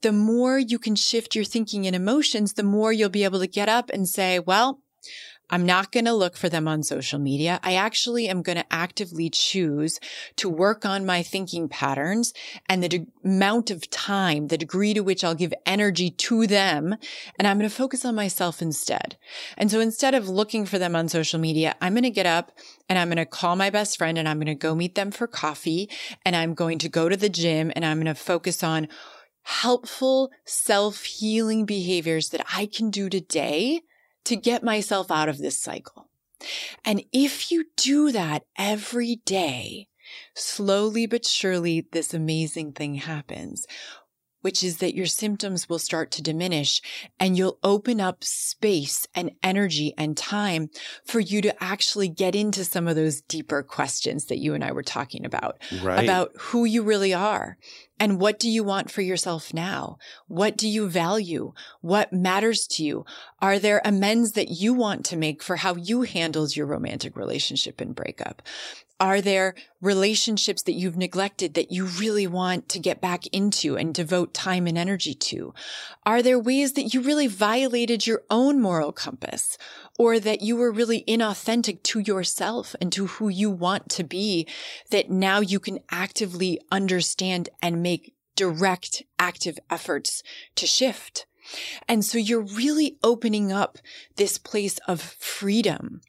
[0.02, 3.48] the more you can shift your thinking and emotions, the more you'll be able to
[3.48, 4.82] get up and say, well,
[5.52, 7.60] I'm not going to look for them on social media.
[7.62, 10.00] I actually am going to actively choose
[10.38, 12.34] to work on my thinking patterns
[12.70, 16.96] and the de- amount of time, the degree to which I'll give energy to them.
[17.38, 19.18] And I'm going to focus on myself instead.
[19.58, 22.54] And so instead of looking for them on social media, I'm going to get up
[22.88, 25.12] and I'm going to call my best friend and I'm going to go meet them
[25.12, 25.90] for coffee
[26.26, 28.88] and I'm going to go to the gym and I'm going to focus on
[29.44, 33.82] helpful self healing behaviors that I can do today
[34.26, 36.10] to get myself out of this cycle.
[36.84, 39.88] And if you do that every day,
[40.36, 43.68] slowly but surely, this amazing thing happens
[44.42, 46.82] which is that your symptoms will start to diminish
[47.20, 50.70] and you'll open up space and energy and time
[51.06, 54.72] for you to actually get into some of those deeper questions that you and I
[54.72, 56.04] were talking about, right.
[56.04, 57.58] about who you really are.
[58.00, 59.98] And what do you want for yourself now?
[60.28, 61.54] What do you value?
[61.82, 63.06] What matters to you?
[63.40, 67.80] Are there amends that you want to make for how you handled your romantic relationship
[67.80, 68.42] and breakup?
[69.02, 73.96] Are there relationships that you've neglected that you really want to get back into and
[73.96, 75.56] devote time and energy to?
[76.06, 79.58] Are there ways that you really violated your own moral compass
[79.98, 84.48] or that you were really inauthentic to yourself and to who you want to be
[84.92, 90.22] that now you can actively understand and make direct active efforts
[90.54, 91.26] to shift?
[91.88, 93.80] And so you're really opening up
[94.18, 96.02] this place of freedom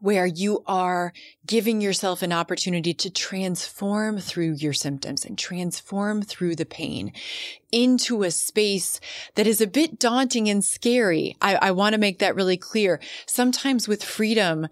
[0.00, 1.12] where you are
[1.46, 7.12] giving yourself an opportunity to transform through your symptoms and transform through the pain
[7.70, 8.98] into a space
[9.34, 11.36] that is a bit daunting and scary.
[11.40, 13.00] I, I want to make that really clear.
[13.26, 14.68] Sometimes with freedom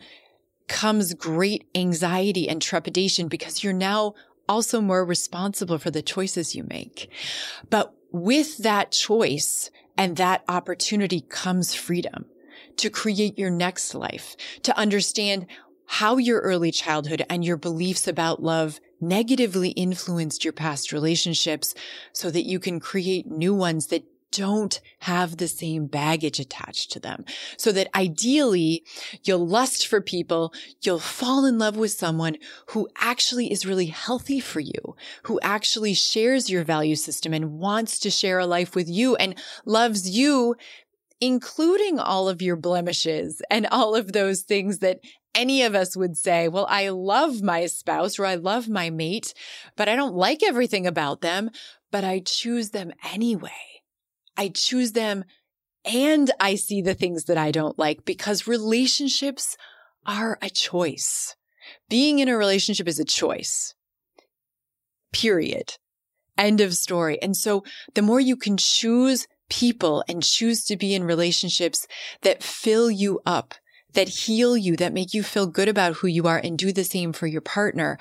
[0.67, 4.15] comes great anxiety and trepidation because you're now
[4.49, 7.11] also more responsible for the choices you make.
[7.69, 12.27] But with that choice and that opportunity comes freedom
[12.79, 15.47] to create your next life, to understand
[15.87, 21.75] how your early childhood and your beliefs about love negatively influenced your past relationships
[22.13, 27.01] so that you can create new ones that don't have the same baggage attached to
[27.01, 27.25] them.
[27.57, 28.85] So that ideally
[29.25, 30.53] you'll lust for people,
[30.83, 32.37] you'll fall in love with someone
[32.69, 37.99] who actually is really healthy for you, who actually shares your value system and wants
[38.01, 40.57] to share a life with you and loves you
[41.21, 45.01] including all of your blemishes and all of those things that
[45.35, 49.35] any of us would say, well, I love my spouse or I love my mate,
[49.77, 51.51] but I don't like everything about them,
[51.91, 53.51] but I choose them anyway.
[54.37, 55.25] I choose them
[55.85, 59.57] and I see the things that I don't like because relationships
[60.07, 61.35] are a choice.
[61.89, 63.75] Being in a relationship is a choice.
[65.13, 65.75] Period.
[66.37, 67.21] End of story.
[67.21, 67.65] And so
[67.95, 71.87] the more you can choose people and choose to be in relationships
[72.23, 73.55] that fill you up,
[73.95, 76.85] that heal you, that make you feel good about who you are and do the
[76.85, 77.99] same for your partner,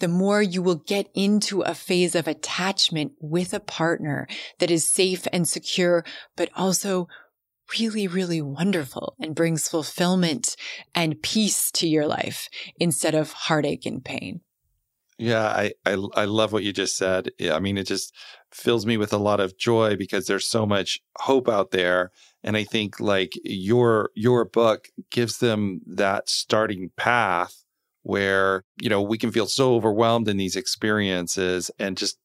[0.00, 4.26] the more you will get into a phase of attachment with a partner
[4.58, 6.04] that is safe and secure,
[6.36, 7.08] but also
[7.78, 10.56] really, really wonderful and brings fulfillment
[10.94, 14.40] and peace to your life instead of heartache and pain.
[15.18, 17.30] Yeah, I, I, I love what you just said.
[17.50, 18.14] I mean, it just
[18.52, 22.12] fills me with a lot of joy because there's so much hope out there.
[22.44, 27.64] And I think like your your book gives them that starting path
[28.02, 32.16] where, you know, we can feel so overwhelmed in these experiences and just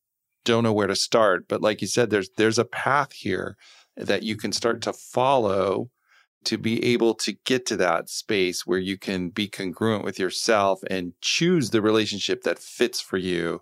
[0.45, 1.47] don't know where to start.
[1.47, 3.57] But like you said, there's there's a path here
[3.97, 5.89] that you can start to follow
[6.45, 10.81] to be able to get to that space where you can be congruent with yourself
[10.89, 13.61] and choose the relationship that fits for you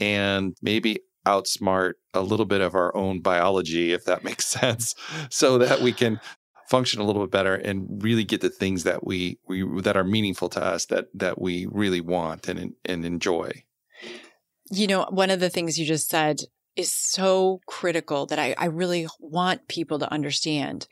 [0.00, 4.94] and maybe outsmart a little bit of our own biology, if that makes sense,
[5.30, 6.20] so that we can
[6.68, 10.04] function a little bit better and really get the things that we, we that are
[10.04, 13.50] meaningful to us that that we really want and and enjoy.
[14.70, 16.42] You know, one of the things you just said
[16.76, 20.86] is so critical that I, I really want people to understand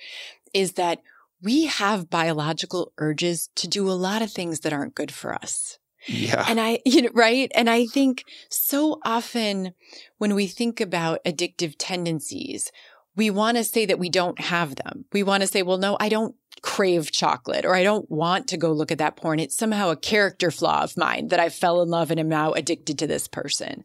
[0.53, 1.01] is that
[1.47, 5.79] we have biological urges to do a lot of things that aren't good for us.
[6.09, 6.45] Yeah.
[6.49, 7.53] And I, you know, right.
[7.55, 9.73] And I think so often
[10.19, 12.73] when we think about addictive tendencies,
[13.15, 15.05] we want to say that we don't have them.
[15.13, 18.57] We want to say, well, no, I don't crave chocolate or I don't want to
[18.57, 19.39] go look at that porn.
[19.39, 22.55] It's somehow a character flaw of mine that I fell in love and am now
[22.55, 23.85] addicted to this person.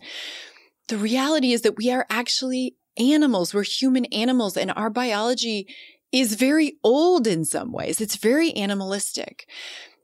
[0.88, 3.54] The reality is that we are actually animals.
[3.54, 5.68] We're human animals and our biology
[6.12, 8.02] is very old in some ways.
[8.02, 9.48] It's very animalistic.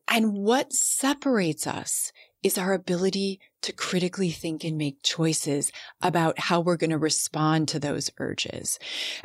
[0.07, 2.11] And what separates us
[2.43, 7.67] is our ability to critically think and make choices about how we're going to respond
[7.67, 8.79] to those urges.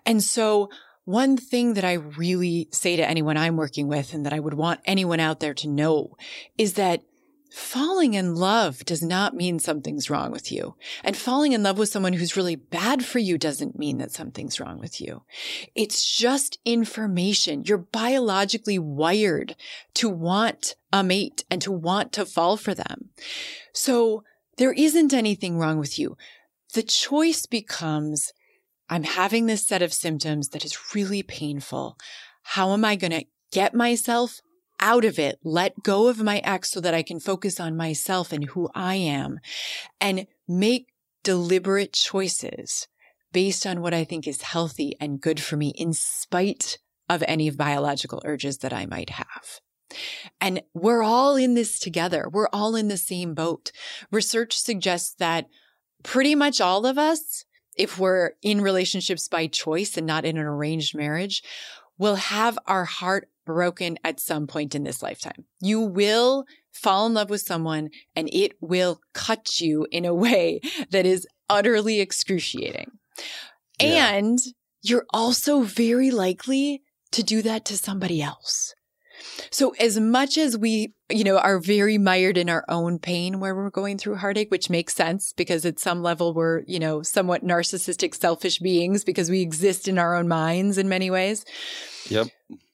[0.04, 0.70] And so
[1.04, 4.54] one thing that I really say to anyone I'm working with and that I would
[4.54, 6.16] want anyone out there to know
[6.56, 7.02] is that
[7.52, 10.74] falling in love does not mean something's wrong with you.
[11.04, 14.58] And falling in love with someone who's really bad for you doesn't mean that something's
[14.58, 15.22] wrong with you.
[15.74, 17.64] It's just information.
[17.64, 19.54] You're biologically wired
[19.94, 23.10] to want a mate and to want to fall for them.
[23.72, 24.24] So
[24.56, 26.16] there isn't anything wrong with you.
[26.74, 28.32] The choice becomes,
[28.88, 31.98] I'm having this set of symptoms that is really painful.
[32.42, 34.40] How am I going to get myself
[34.82, 38.32] out of it, let go of my ex so that I can focus on myself
[38.32, 39.38] and who I am
[40.00, 40.88] and make
[41.22, 42.88] deliberate choices
[43.32, 46.78] based on what I think is healthy and good for me in spite
[47.08, 49.60] of any biological urges that I might have.
[50.40, 52.28] And we're all in this together.
[52.30, 53.70] We're all in the same boat.
[54.10, 55.46] Research suggests that
[56.02, 57.44] pretty much all of us,
[57.76, 61.42] if we're in relationships by choice and not in an arranged marriage,
[61.98, 65.44] will have our heart broken at some point in this lifetime.
[65.60, 70.60] You will fall in love with someone and it will cut you in a way
[70.90, 72.90] that is utterly excruciating.
[73.80, 74.12] Yeah.
[74.12, 74.38] And
[74.82, 76.82] you're also very likely
[77.12, 78.74] to do that to somebody else.
[79.50, 83.54] So as much as we, you know, are very mired in our own pain where
[83.54, 87.44] we're going through heartache, which makes sense because at some level we're, you know, somewhat
[87.44, 91.44] narcissistic, selfish beings because we exist in our own minds in many ways.
[92.08, 92.28] Yep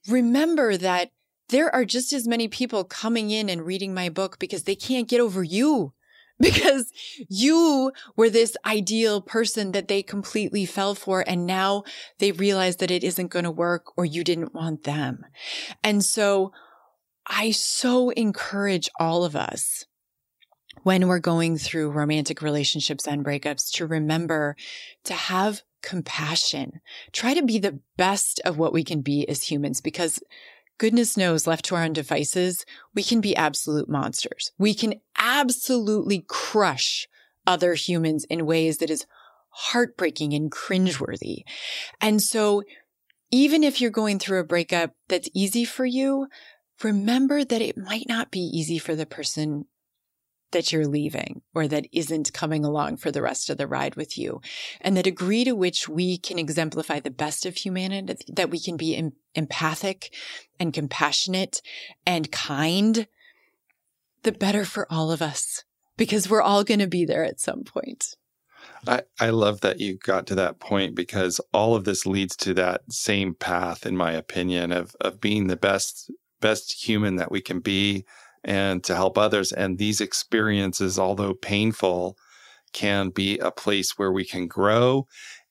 [0.09, 1.11] remember that
[1.49, 5.09] there are just as many people coming in and reading my book because they can't
[5.09, 5.93] get over you
[6.41, 6.93] because
[7.29, 11.25] you were this ideal person that they completely fell for.
[11.27, 11.83] And now
[12.19, 15.25] they realize that it isn't going to work or you didn't want them.
[15.83, 16.53] And so
[17.27, 19.85] I so encourage all of us
[20.85, 24.57] when we're going through romantic relationships and breakups to remember
[25.05, 26.81] to have compassion.
[27.13, 30.21] Try to be the best of what we can be as humans because
[30.79, 32.65] goodness knows left to our own devices,
[32.95, 34.53] we can be absolute monsters.
[34.59, 37.09] We can absolutely crush
[37.47, 39.07] other humans in ways that is
[39.51, 41.43] heartbreaking and cringeworthy.
[42.01, 42.63] And so
[43.31, 46.29] even if you're going through a breakup that's easy for you,
[46.83, 49.67] remember that it might not be easy for the person
[50.53, 54.17] that you're leaving or that isn't coming along for the rest of the ride with
[54.17, 54.41] you.
[54.81, 58.77] And the degree to which we can exemplify the best of humanity, that we can
[58.77, 60.15] be em- empathic
[60.59, 61.61] and compassionate
[62.07, 63.07] and kind,
[64.23, 65.65] the better for all of us
[65.97, 68.17] because we're all going to be there at some point.
[68.87, 72.55] I, I love that you got to that point because all of this leads to
[72.55, 77.41] that same path, in my opinion, of of being the best best human that we
[77.41, 78.05] can be
[78.49, 79.53] and to help others.
[79.53, 82.17] And these experiences, although painful,
[82.73, 85.07] can be a place where we can grow.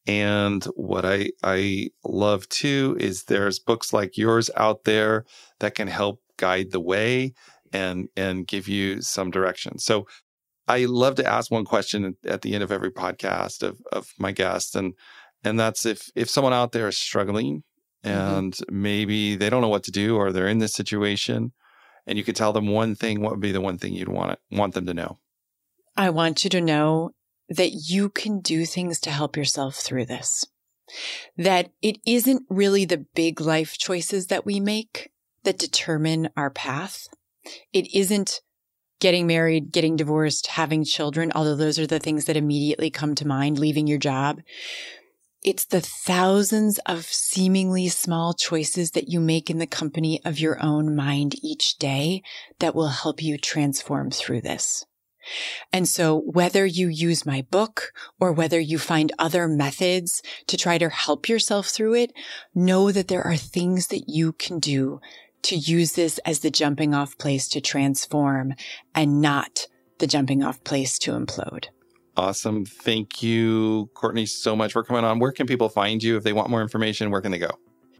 [0.08, 5.26] And what I, I love too is there's books like yours out there
[5.60, 7.34] that can help guide the way
[7.72, 9.78] and, and give you some direction.
[9.78, 10.08] So
[10.68, 14.32] I love to ask one question at the end of every podcast of, of my
[14.32, 14.74] guests.
[14.74, 14.96] And,
[15.44, 17.64] and that's if, if someone out there is struggling
[18.04, 18.18] mm-hmm.
[18.18, 18.82] and mm-hmm.
[18.82, 21.52] maybe they don't know what to do or they're in this situation,
[22.08, 24.40] and you could tell them one thing, what would be the one thing you'd want
[24.50, 25.20] want them to know?
[25.96, 27.12] I want you to know
[27.50, 30.46] that you can do things to help yourself through this.
[31.38, 35.12] That it isn't really the big life choices that we make
[35.44, 37.08] that determine our path.
[37.74, 38.42] It isn't
[39.00, 43.28] getting married, getting divorced, having children, although those are the things that immediately come to
[43.28, 44.42] mind, leaving your job.
[45.44, 50.62] It's the thousands of seemingly small choices that you make in the company of your
[50.62, 52.24] own mind each day
[52.60, 54.86] that will help you transform through this.
[55.72, 60.78] And so whether you use my book or whether you find other methods to try
[60.78, 62.14] to help yourself through it,
[62.56, 65.00] know that there are things that you can do
[65.44, 68.54] to use this as the jumping off place to transform
[68.96, 69.68] and not
[70.00, 71.68] the jumping off place to implode.
[72.18, 72.66] Awesome.
[72.66, 75.20] Thank you, Cortney, so much for coming on.
[75.20, 77.12] Where can people find you if they want more information?
[77.12, 77.52] Where can they go?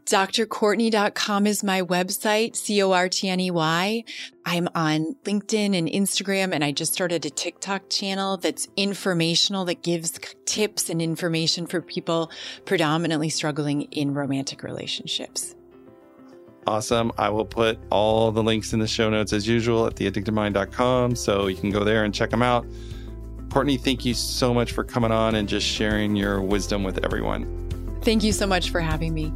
[0.08, 4.04] drcortney.com is my website, C O R T N E Y.
[4.46, 9.82] I'm on LinkedIn and Instagram, and I just started a TikTok channel that's informational, that
[9.82, 12.30] gives tips and information for people
[12.64, 15.54] predominantly struggling in romantic relationships.
[16.66, 17.12] Awesome.
[17.18, 21.16] I will put all the links in the show notes as usual at theaddictedmind.com.
[21.16, 22.66] So you can go there and check them out.
[23.48, 27.46] Cortney, thank you so much for coming on and just sharing your wisdom with everyone.
[28.02, 29.32] Thank you so much for having me.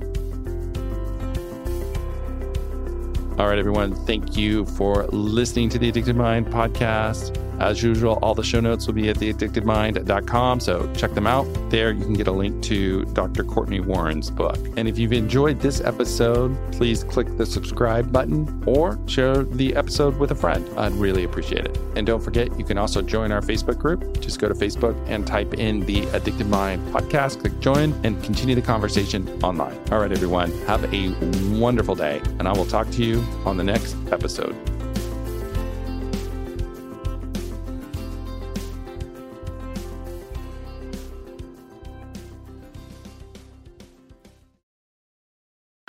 [3.39, 3.95] All right, everyone.
[4.07, 7.37] Thank you for listening to the Addicted Mind podcast.
[7.63, 10.59] As usual, all the show notes will be at theaddictedmind.com.
[10.59, 11.45] So check them out.
[11.71, 13.45] There you can get a link to Dr.
[13.45, 14.59] Cortney Warren's book.
[14.77, 20.19] And if you've enjoyed this episode, please click the subscribe button or share the episode
[20.19, 20.69] with a friend.
[20.77, 21.79] I'd really appreciate it.
[21.95, 24.21] And don't forget, you can also join our Facebook group.
[24.21, 28.57] Just go to Facebook and type in the Addicted Mind podcast, click join, and continue
[28.57, 29.79] the conversation online.
[29.93, 30.51] All right, everyone.
[30.67, 31.15] Have a
[31.61, 34.82] wonderful day, and I will talk to you on the next episode.